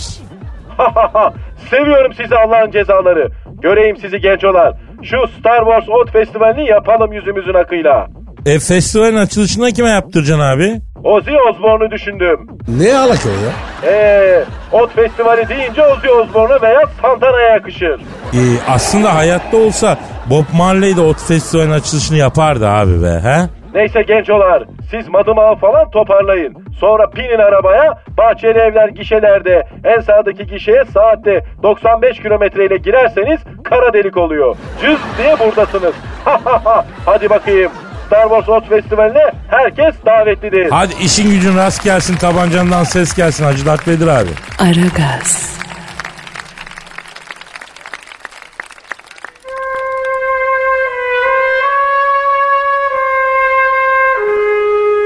Seviyorum 1.70 2.14
sizi 2.14 2.36
Allah'ın 2.36 2.72
cezaları. 2.72 3.30
Göreyim 3.62 3.98
sizi 3.98 4.20
gencolar. 4.20 4.74
Şu 5.04 5.18
Star 5.40 5.60
Wars 5.60 5.90
Ot 5.90 6.12
Festivali'ni 6.12 6.68
yapalım 6.70 7.14
yüzümüzün 7.14 7.54
akıyla. 7.54 8.08
E 8.46 8.60
festivalin 8.60 9.16
açılışını 9.18 9.72
kime 9.72 9.90
yaptıracaksın 9.90 10.44
abi? 10.44 10.82
Ozzy 11.04 11.32
Osbourne'u 11.50 11.92
düşündüm. 11.92 12.48
Ne 12.68 12.98
alaka 12.98 13.30
ya? 13.30 13.52
Eee 13.92 14.44
Ot 14.72 14.96
Festivali 14.96 15.50
deyince 15.50 15.84
Ozzy 15.84 16.10
Osbourne'a 16.10 16.62
veya 16.62 16.82
Santana'ya 17.02 17.50
yakışır. 17.50 18.02
E, 18.34 18.42
aslında 18.70 19.16
hayatta 19.16 19.58
olsa 19.58 19.98
Bob 20.30 20.46
Marley 20.58 20.98
de 20.98 21.02
Ot 21.02 21.18
Festival'in 21.28 21.72
açılışını 21.72 22.18
yapardı 22.18 22.68
abi 22.70 23.04
be. 23.04 23.20
He? 23.24 23.40
Neyse 23.74 24.02
gencolar 24.02 24.64
siz 24.92 25.08
madımağı 25.10 25.56
falan 25.56 25.92
toparlayın. 25.92 26.56
Sonra 26.80 27.10
pinin 27.10 27.40
arabaya 27.40 28.04
bahçeli 28.18 28.60
evler 28.60 28.88
gişelerde 28.90 29.68
en 29.84 30.00
sağdaki 30.00 30.48
gişeye 30.48 30.84
saatte 30.94 31.44
95 31.64 32.20
kilometre 32.22 32.66
ile 32.66 32.78
girerseniz 32.78 33.40
kara 33.64 33.94
delik 33.94 34.18
oluyor. 34.18 34.56
Cız 34.82 35.00
diye 35.18 35.40
buradasınız. 35.40 35.94
Hadi 37.06 37.30
bakayım. 37.30 37.72
Star 38.10 38.30
Wars 38.30 38.50
Ot 38.50 38.70
Festivali'ne 38.70 39.32
herkes 39.48 39.96
davetlidir. 40.06 40.70
Hadi 40.72 40.94
işin 41.04 41.32
gücün 41.32 41.58
rast 41.58 41.84
gelsin 41.84 42.16
tabancandan 42.16 42.84
ses 42.84 43.14
gelsin 43.14 43.44
Hacı 43.44 43.66
Dert 43.66 43.88
Vedir 43.88 44.08
abi. 44.08 44.30
Aragaz, 44.60 45.58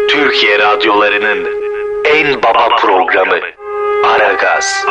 Türkiye 0.10 0.60
radyolarının 0.60 1.48
en 2.06 2.44
baba 2.44 2.76
programı 2.76 3.40
Aragaz. 4.06 4.86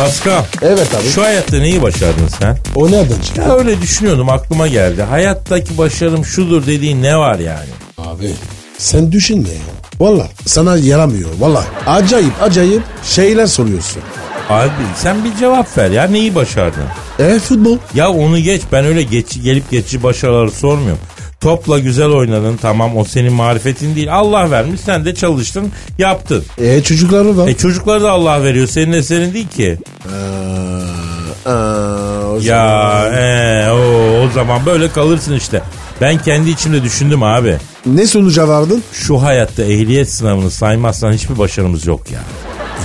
Pascal. 0.00 0.44
Evet 0.62 0.94
abi. 0.94 1.08
Şu 1.08 1.22
hayatta 1.22 1.56
neyi 1.58 1.82
başardın 1.82 2.28
sen? 2.40 2.58
O 2.74 2.90
nereden 2.90 3.20
çıktı? 3.20 3.40
Ya 3.40 3.56
öyle 3.56 3.82
düşünüyordum 3.82 4.28
aklıma 4.28 4.68
geldi. 4.68 5.02
Hayattaki 5.02 5.78
başarım 5.78 6.24
şudur 6.24 6.66
dediğin 6.66 7.02
ne 7.02 7.16
var 7.16 7.38
yani? 7.38 7.68
Abi 7.98 8.30
sen 8.78 9.12
düşünme 9.12 9.48
ya. 9.48 9.56
Valla 10.00 10.28
sana 10.46 10.76
yaramıyor 10.76 11.30
valla. 11.38 11.64
Acayip 11.86 12.42
acayip 12.42 12.82
şeyler 13.04 13.46
soruyorsun. 13.46 14.02
Abi 14.50 14.70
sen 14.96 15.24
bir 15.24 15.36
cevap 15.36 15.78
ver 15.78 15.90
ya 15.90 16.04
neyi 16.04 16.34
başardın? 16.34 16.84
E 17.18 17.38
futbol. 17.38 17.78
Ya 17.94 18.10
onu 18.10 18.38
geç 18.38 18.62
ben 18.72 18.84
öyle 18.84 19.02
geç, 19.02 19.42
gelip 19.42 19.70
geçici 19.70 20.02
başarıları 20.02 20.50
sormuyorum. 20.50 21.00
Topla 21.40 21.78
güzel 21.78 22.08
oynadın 22.08 22.56
tamam 22.56 22.96
o 22.96 23.04
senin 23.04 23.32
marifetin 23.32 23.96
değil. 23.96 24.14
Allah 24.14 24.50
vermiş 24.50 24.80
sen 24.80 25.04
de 25.04 25.14
çalıştın 25.14 25.72
yaptın. 25.98 26.44
E 26.58 26.82
çocukları 26.82 27.36
var. 27.36 27.48
E 27.48 27.54
çocukları 27.56 28.02
da 28.02 28.10
Allah 28.10 28.42
veriyor 28.42 28.66
senin 28.66 28.92
eserin 28.92 29.34
değil 29.34 29.48
ki. 29.48 29.78
Aa, 31.46 31.50
o 32.26 32.34
Ya 32.34 32.40
zaman- 32.40 33.12
e, 33.14 33.70
o, 33.72 34.24
o 34.24 34.30
zaman 34.34 34.66
böyle 34.66 34.88
kalırsın 34.92 35.34
işte. 35.34 35.62
Ben 36.00 36.18
kendi 36.18 36.50
içimde 36.50 36.82
düşündüm 36.82 37.22
abi. 37.22 37.56
Ne 37.86 38.06
sonuca 38.06 38.48
vardın? 38.48 38.82
Şu 38.92 39.22
hayatta 39.22 39.62
ehliyet 39.64 40.10
sınavını 40.12 40.50
saymazsan 40.50 41.12
hiçbir 41.12 41.38
başarımız 41.38 41.86
yok 41.86 42.10
ya. 42.10 42.20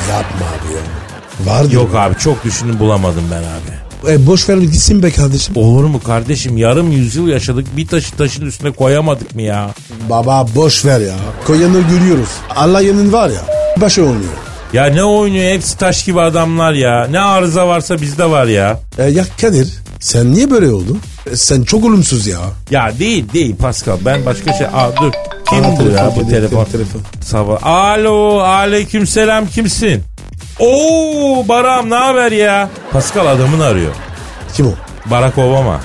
Yapma 0.10 0.46
abi 0.46 0.74
ya. 0.74 1.54
Vardı. 1.54 1.76
Yok 1.76 1.96
abi 1.96 2.16
çok 2.18 2.44
düşündüm 2.44 2.80
bulamadım 2.80 3.24
ben 3.32 3.38
abi. 3.40 3.85
E 4.10 4.26
boş 4.28 4.50
ver 4.50 4.58
gitsin 4.58 5.04
be 5.04 5.12
kardeşim. 5.12 5.56
Olur 5.58 5.84
mu 5.84 6.02
kardeşim 6.04 6.58
yarım 6.58 6.92
yüzyıl 6.92 7.28
yaşadık 7.28 7.68
bir 7.78 7.88
taşı 7.88 8.12
taşın 8.16 8.46
üstüne 8.46 8.72
koyamadık 8.72 9.36
mı 9.36 9.42
ya? 9.42 9.70
Baba 10.10 10.48
boş 10.56 10.86
ver 10.86 11.00
ya. 11.00 11.16
Koyanı 11.48 11.82
görüyoruz. 11.82 12.30
Allah'ın 12.56 13.14
var 13.14 13.30
ya. 13.30 13.42
Başı 13.82 14.02
oynuyor. 14.02 14.34
Ya 14.74 14.86
ne 14.86 15.04
oynuyor 15.04 15.54
hepsi 15.54 15.78
taş 15.78 16.06
gibi 16.06 16.22
adamlar 16.22 16.74
ya. 16.74 17.08
Ne 17.12 17.20
arıza 17.20 17.68
varsa 17.68 18.02
bizde 18.02 18.30
var 18.30 18.46
ya. 18.46 18.80
E, 18.98 19.04
ya 19.04 19.26
Kadir 19.42 19.74
sen 20.00 20.34
niye 20.34 20.52
böyle 20.52 20.72
oldun? 20.72 21.00
E, 21.32 21.36
sen 21.36 21.64
çok 21.64 21.86
olumsuz 21.86 22.28
ya. 22.28 22.40
Ya 22.72 22.92
değil 23.00 23.26
değil 23.34 23.56
Pascal 23.56 23.98
ben 24.06 24.26
başka 24.26 24.54
şey. 24.54 24.68
Aa 24.68 24.92
dur 25.02 25.12
kim 25.50 25.66
Aa, 25.66 25.72
bu 25.72 25.78
telefon, 25.78 25.98
ya 25.98 26.12
bu 26.16 26.30
telefon? 26.30 26.66
telefon. 26.66 27.02
Sabah. 27.22 27.64
Alo 27.64 28.40
aleyküm 28.40 29.08
selam 29.08 29.48
kimsin? 29.48 30.04
Oo 30.60 31.48
Baram 31.48 31.90
ne 31.90 31.96
haber 31.96 32.32
ya? 32.32 32.70
Pascal 32.92 33.28
adamını 33.28 33.66
arıyor. 33.66 33.92
Kim 34.54 34.68
o? 34.68 34.72
Barack 35.06 35.38
Obama. 35.38 35.80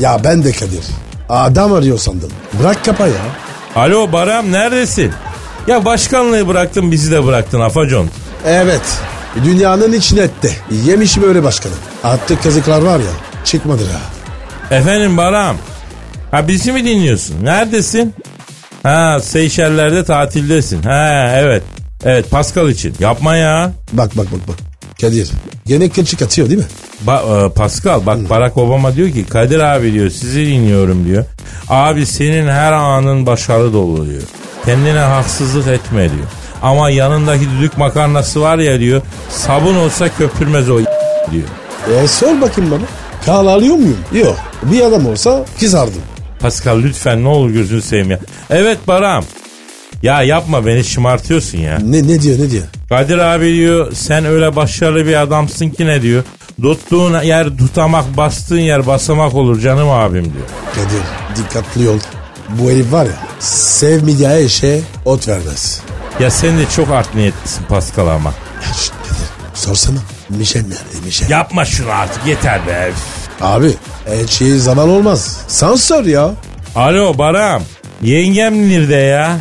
Ya 0.00 0.24
ben 0.24 0.44
de 0.44 0.52
Kadir. 0.52 0.84
Adam 1.28 1.72
arıyor 1.72 1.98
sandım. 1.98 2.30
Bırak 2.60 2.84
kapa 2.84 3.06
ya. 3.06 3.12
Alo 3.76 4.12
Baram 4.12 4.52
neredesin? 4.52 5.12
Ya 5.66 5.84
başkanlığı 5.84 6.48
bıraktın 6.48 6.92
bizi 6.92 7.10
de 7.10 7.26
bıraktın 7.26 7.60
Afacon. 7.60 8.08
Evet. 8.46 8.82
Dünyanın 9.44 9.92
içine 9.92 10.20
etti. 10.20 10.56
Yemiş 10.84 11.20
böyle 11.22 11.42
başkanım. 11.42 11.76
Attık 12.04 12.42
kazıklar 12.42 12.82
var 12.82 12.98
ya. 12.98 13.12
Çıkmadı 13.44 13.82
ha. 13.92 14.00
Efendim 14.76 15.16
Baram. 15.16 15.56
Ha 16.30 16.48
bizi 16.48 16.72
mi 16.72 16.84
dinliyorsun? 16.84 17.44
Neredesin? 17.44 18.14
Ha 18.82 19.18
Seyşeller'de 19.22 20.04
tatildesin. 20.04 20.82
Ha 20.82 21.30
evet. 21.34 21.62
Evet 22.04 22.30
Pascal 22.30 22.68
için. 22.68 22.94
Yapma 23.00 23.36
ya. 23.36 23.72
Bak 23.92 24.16
bak 24.16 24.26
bak 24.32 24.40
bak. 24.48 24.56
Kadir. 25.00 25.30
Gene 25.66 25.88
kılçık 25.88 26.22
atıyor 26.22 26.48
değil 26.48 26.58
mi? 26.58 26.66
Ba- 27.06 27.46
e, 27.46 27.52
Pascal 27.52 28.06
bak 28.06 28.30
Barack 28.30 28.56
Obama 28.56 28.96
diyor 28.96 29.10
ki 29.10 29.24
Kadir 29.26 29.58
abi 29.60 29.92
diyor 29.92 30.10
sizi 30.10 30.46
dinliyorum 30.46 31.04
diyor. 31.06 31.24
Abi 31.68 32.06
senin 32.06 32.48
her 32.48 32.72
anın 32.72 33.26
başarı 33.26 33.72
dolu 33.72 34.06
diyor. 34.08 34.22
Kendine 34.64 34.98
haksızlık 34.98 35.66
etme 35.68 36.00
diyor. 36.10 36.26
Ama 36.62 36.90
yanındaki 36.90 37.50
düdük 37.50 37.78
makarnası 37.78 38.40
var 38.40 38.58
ya 38.58 38.80
diyor. 38.80 39.02
Sabun 39.30 39.74
olsa 39.76 40.08
köpürmez 40.08 40.70
o 40.70 40.78
diyor. 41.30 41.48
E 42.02 42.08
sor 42.08 42.40
bakayım 42.40 42.70
bana. 42.70 42.80
Kal 43.26 43.46
alıyor 43.46 43.74
muyum? 43.76 43.98
Yok. 44.12 44.36
Bir 44.62 44.80
adam 44.80 45.06
olsa 45.06 45.44
kızardım. 45.60 46.02
Pascal 46.40 46.78
lütfen 46.78 47.24
ne 47.24 47.28
olur 47.28 47.50
gözünü 47.50 47.82
seveyim 47.82 48.10
ya. 48.10 48.18
Evet 48.50 48.78
Baram. 48.88 49.24
Ya 50.02 50.22
yapma 50.22 50.66
beni 50.66 50.84
şımartıyorsun 50.84 51.58
ya. 51.58 51.78
Ne 51.78 52.08
ne 52.08 52.22
diyor 52.22 52.38
ne 52.38 52.50
diyor? 52.50 52.64
Kadir 52.88 53.18
abi 53.18 53.54
diyor 53.54 53.92
sen 53.94 54.24
öyle 54.24 54.56
başarılı 54.56 55.06
bir 55.06 55.22
adamsın 55.22 55.70
ki 55.70 55.86
ne 55.86 56.02
diyor. 56.02 56.24
Tuttuğun 56.62 57.22
yer 57.22 57.56
tutamak 57.58 58.16
bastığın 58.16 58.58
yer 58.60 58.86
basamak 58.86 59.34
olur 59.34 59.60
canım 59.60 59.90
abim 59.90 60.24
diyor. 60.24 60.46
Kadir 60.74 61.02
dikkatli 61.44 61.88
ol. 61.88 61.98
Bu 62.48 62.70
herif 62.70 62.92
var 62.92 63.04
ya 63.04 63.12
sevmeyeceği 63.40 64.46
işe 64.46 64.80
ot 65.04 65.28
vermez. 65.28 65.80
Ya 66.20 66.30
sen 66.30 66.58
de 66.58 66.62
çok 66.76 66.90
art 66.90 67.14
niyetlisin 67.14 67.64
Pascal 67.64 68.06
ama. 68.06 68.30
Ya 68.68 68.74
şşt 68.74 68.92
Kadir 69.02 69.26
sorsana. 69.54 69.98
Michel 70.28 70.60
nerede 70.62 71.04
Michel? 71.04 71.30
Yapma 71.30 71.64
şunu 71.64 71.90
artık 71.90 72.26
yeter 72.26 72.66
be. 72.66 72.90
Abi 73.40 73.72
her 74.06 74.26
şey 74.26 74.56
zaman 74.56 74.88
olmaz. 74.88 75.38
Sen 75.48 75.74
sor 75.74 76.04
ya. 76.04 76.30
Alo 76.76 77.18
Baram. 77.18 77.62
Yengem 78.02 78.68
nerede 78.68 78.94
ya? 78.94 79.38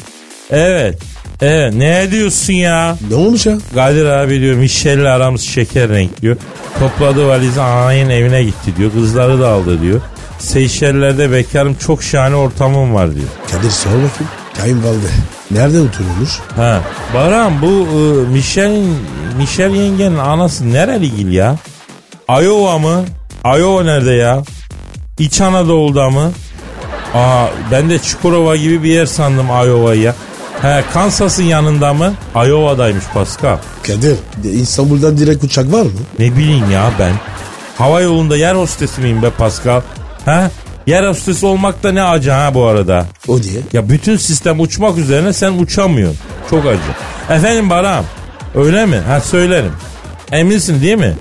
Evet. 0.52 1.00
Evet 1.42 1.74
ne 1.74 2.12
diyorsun 2.12 2.54
ya? 2.54 2.98
Ne 3.10 3.16
olmuş 3.16 3.46
ya? 3.46 3.58
Kadir 3.76 4.06
abi 4.06 4.40
diyor 4.40 4.56
Michel'le 4.56 5.06
aramız 5.06 5.42
şeker 5.42 5.90
renk 5.90 6.22
diyor. 6.22 6.38
Topladı 6.80 7.28
valizi 7.28 7.62
anayın 7.62 8.10
evine 8.10 8.44
gitti 8.44 8.76
diyor. 8.78 8.92
Kızları 8.92 9.40
da 9.42 9.50
aldı 9.50 9.82
diyor. 9.82 10.02
Seyşeller'de 10.40 11.32
bekarım 11.32 11.76
çok 11.76 12.04
şahane 12.04 12.36
ortamım 12.36 12.94
var 12.94 13.16
diyor. 13.16 13.28
Kadir 13.52 13.70
sor 13.70 13.90
bakayım. 13.90 14.32
Kayınvalide. 14.58 15.08
Nerede 15.52 15.80
oturuyormuş? 15.82 16.30
Ha. 16.56 16.82
Baran 17.14 17.62
bu 17.62 17.68
e, 17.68 18.30
Michel'in 18.34 18.98
Michel 19.38 19.76
yengenin 19.76 20.18
anası 20.18 20.74
nereli 20.74 21.16
gil 21.16 21.32
ya? 21.32 21.56
Iowa 22.30 22.78
mı? 22.78 23.06
Iowa 23.46 23.84
nerede 23.84 24.12
ya? 24.12 24.44
İç 25.20 25.42
Anadolu'da 25.42 26.10
mı? 26.10 26.32
Aa 27.14 27.48
ben 27.72 27.90
de 27.90 28.00
Çukurova 28.00 28.56
gibi 28.56 28.84
bir 28.84 28.90
yer 28.90 29.06
sandım 29.06 29.48
Iowa'yı 29.48 30.02
ya. 30.02 30.16
He 30.62 30.84
Kansas'ın 30.94 31.44
yanında 31.44 31.94
mı? 31.94 32.14
Iowa'daymış 32.36 33.04
Pascal. 33.14 33.58
Kadir 33.88 34.18
İstanbul'dan 34.44 35.18
direkt 35.18 35.44
uçak 35.44 35.74
var 35.74 35.82
mı? 35.84 35.92
Ne 36.20 36.38
bileyim 36.38 36.72
ya 36.72 36.92
ben. 37.00 37.14
Hava 37.78 38.02
yolunda 38.02 38.38
yer 38.38 38.56
hostesi 38.56 39.02
miyim 39.02 39.22
be 39.22 39.30
Pascal? 39.30 39.82
He? 40.26 40.50
Yer 40.88 41.08
hostesi 41.08 41.46
olmak 41.46 41.84
da 41.84 41.92
ne 41.92 42.04
acı 42.04 42.32
ha 42.32 42.54
bu 42.54 42.66
arada. 42.66 43.06
O 43.28 43.44
diye. 43.44 43.62
Ya 43.74 43.90
bütün 43.90 44.18
sistem 44.18 44.60
uçmak 44.60 44.98
üzerine 44.98 45.34
sen 45.34 45.52
uçamıyorsun. 45.52 46.20
Çok 46.50 46.66
acı. 46.66 46.80
Efendim 47.30 47.70
Baram. 47.70 48.06
Öyle 48.56 48.86
mi? 48.86 48.98
Ha 49.08 49.20
söylerim. 49.22 49.72
Eminsin 50.32 50.82
değil 50.82 50.98
mi? 50.98 51.14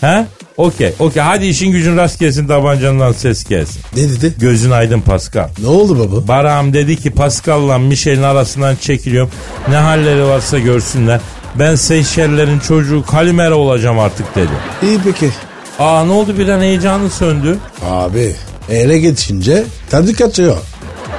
Ha? 0.00 0.26
Okey. 0.56 0.92
Okey. 0.98 1.22
Hadi 1.22 1.46
işin 1.46 1.72
gücün 1.72 1.96
rast 1.96 2.20
gelsin 2.20 2.46
tabancandan 2.46 3.12
ses 3.12 3.44
gelsin. 3.44 3.82
Ne 3.96 4.02
dedi? 4.02 4.34
Gözün 4.38 4.70
aydın 4.70 5.00
Pascal. 5.00 5.48
Ne 5.62 5.68
oldu 5.68 5.98
baba? 5.98 6.28
Baram 6.28 6.72
dedi 6.72 6.96
ki 6.96 7.10
Pascal'la 7.10 7.78
Michel'in 7.78 8.22
arasından 8.22 8.76
çekiliyorum. 8.76 9.30
Ne 9.68 9.76
halleri 9.76 10.24
varsa 10.24 10.58
görsünler. 10.58 11.20
Ben 11.58 11.74
Seyşellerin 11.74 12.58
çocuğu 12.58 13.04
Kalimera 13.10 13.54
olacağım 13.54 13.98
artık 13.98 14.34
dedi. 14.36 14.52
İyi 14.82 14.98
peki. 15.04 15.30
Aa 15.78 16.04
ne 16.04 16.12
oldu 16.12 16.38
birden 16.38 16.60
heyecanın 16.60 17.08
söndü. 17.08 17.58
Abi 17.84 18.32
ele 18.70 18.98
geçince 18.98 19.64
tadı 19.90 20.14
kaçıyor. 20.14 20.56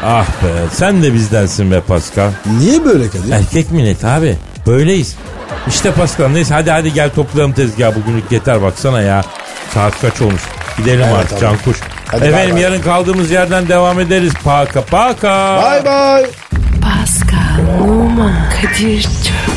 Ah 0.03 0.25
be 0.27 0.47
sen 0.71 1.03
de 1.03 1.13
bizdensin 1.13 1.71
be 1.71 1.81
Pascal. 1.81 2.29
Niye 2.59 2.85
böyle 2.85 3.07
Kadir? 3.09 3.31
Erkek 3.31 3.71
millet 3.71 4.03
abi. 4.05 4.35
Böyleyiz. 4.67 5.15
İşte 5.69 5.91
Pascal 5.91 6.27
neyse 6.27 6.53
hadi 6.53 6.71
hadi 6.71 6.93
gel 6.93 7.09
toplayalım 7.09 7.53
tezgahı 7.53 7.95
bugünlük 7.95 8.31
yeter 8.31 8.61
baksana 8.61 9.01
ya. 9.01 9.23
Saat 9.73 10.01
kaç 10.01 10.21
olmuş. 10.21 10.41
Gidelim 10.77 11.05
Evet, 11.07 11.15
artık 11.19 11.39
tamam. 11.39 11.55
Cankuş. 11.55 11.77
Hadi 12.07 12.21
bay 12.21 12.29
Efendim 12.29 12.55
bay. 12.55 12.61
yarın 12.61 12.81
kaldığımız 12.81 13.31
yerden 13.31 13.67
devam 13.67 13.99
ederiz. 13.99 14.33
Paka 14.43 14.81
paka. 14.81 15.61
Bye 15.63 15.85
bye. 15.85 16.29
Pascal, 16.81 17.81
Oman, 17.89 18.33
Kadir 18.61 19.01
çok 19.03 19.56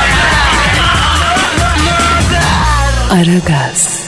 Aragaz. 3.11 4.00